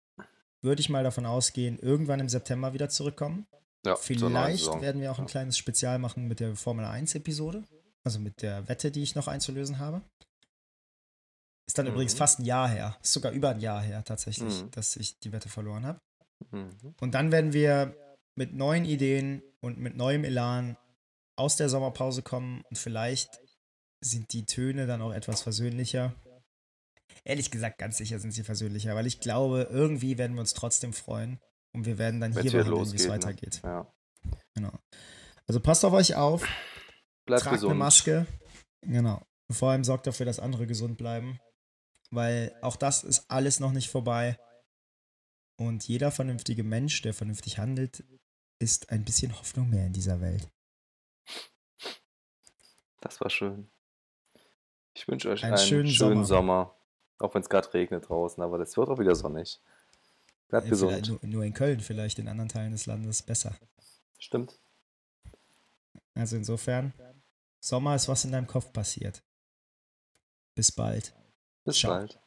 [0.63, 3.47] würde ich mal davon ausgehen, irgendwann im September wieder zurückkommen.
[3.85, 7.65] Ja, Vielleicht werden wir auch ein kleines Spezial machen mit der Formel 1-Episode.
[8.05, 10.03] Also mit der Wette, die ich noch einzulösen habe.
[11.67, 11.93] Ist dann mhm.
[11.93, 12.97] übrigens fast ein Jahr her.
[13.03, 14.71] Ist sogar über ein Jahr her tatsächlich, mhm.
[14.73, 16.01] dass ich die Wette verloren habe.
[16.51, 16.95] Mhm.
[17.01, 17.97] Und dann werden wir
[18.35, 20.77] mit neuen Ideen und mit neuem Elan
[21.37, 23.41] aus der Sommerpause kommen und vielleicht
[24.01, 26.15] sind die Töne dann auch etwas versöhnlicher.
[27.25, 30.93] Ehrlich gesagt, ganz sicher sind sie versöhnlicher, weil ich glaube, irgendwie werden wir uns trotzdem
[30.93, 31.39] freuen
[31.73, 33.11] und wir werden dann hier behandeln, wie es ne?
[33.11, 33.61] weitergeht.
[33.63, 33.71] Ne?
[33.71, 33.95] Ja.
[34.55, 34.73] Genau.
[35.47, 36.47] Also passt auf euch auf.
[37.27, 37.73] Bleibt tragt gesund.
[37.73, 38.27] eine Maske.
[38.83, 39.23] Genau.
[39.49, 41.39] Und vor allem sorgt dafür, dass andere gesund bleiben
[42.13, 44.39] weil auch das ist alles noch nicht vorbei.
[45.59, 48.05] Und jeder vernünftige Mensch, der vernünftig handelt,
[48.59, 50.49] ist ein bisschen Hoffnung mehr in dieser Welt.
[53.01, 53.71] Das war schön.
[54.95, 56.69] Ich wünsche euch einen, einen schönen, schönen, Sommer.
[56.69, 56.77] Sommer.
[57.19, 59.61] Auch wenn es gerade regnet draußen, aber das wird auch wieder sonnig.
[60.53, 61.09] Bleibt ja, gesund.
[61.09, 63.57] Nur, nur in Köln, vielleicht in anderen Teilen des Landes besser.
[64.19, 64.61] Stimmt.
[66.13, 66.93] Also insofern,
[67.65, 69.25] Sommer ist was in deinem Kopf passiert.
[70.55, 71.15] Bis bald.
[71.65, 72.07] Bis Ciao.
[72.07, 72.21] bald.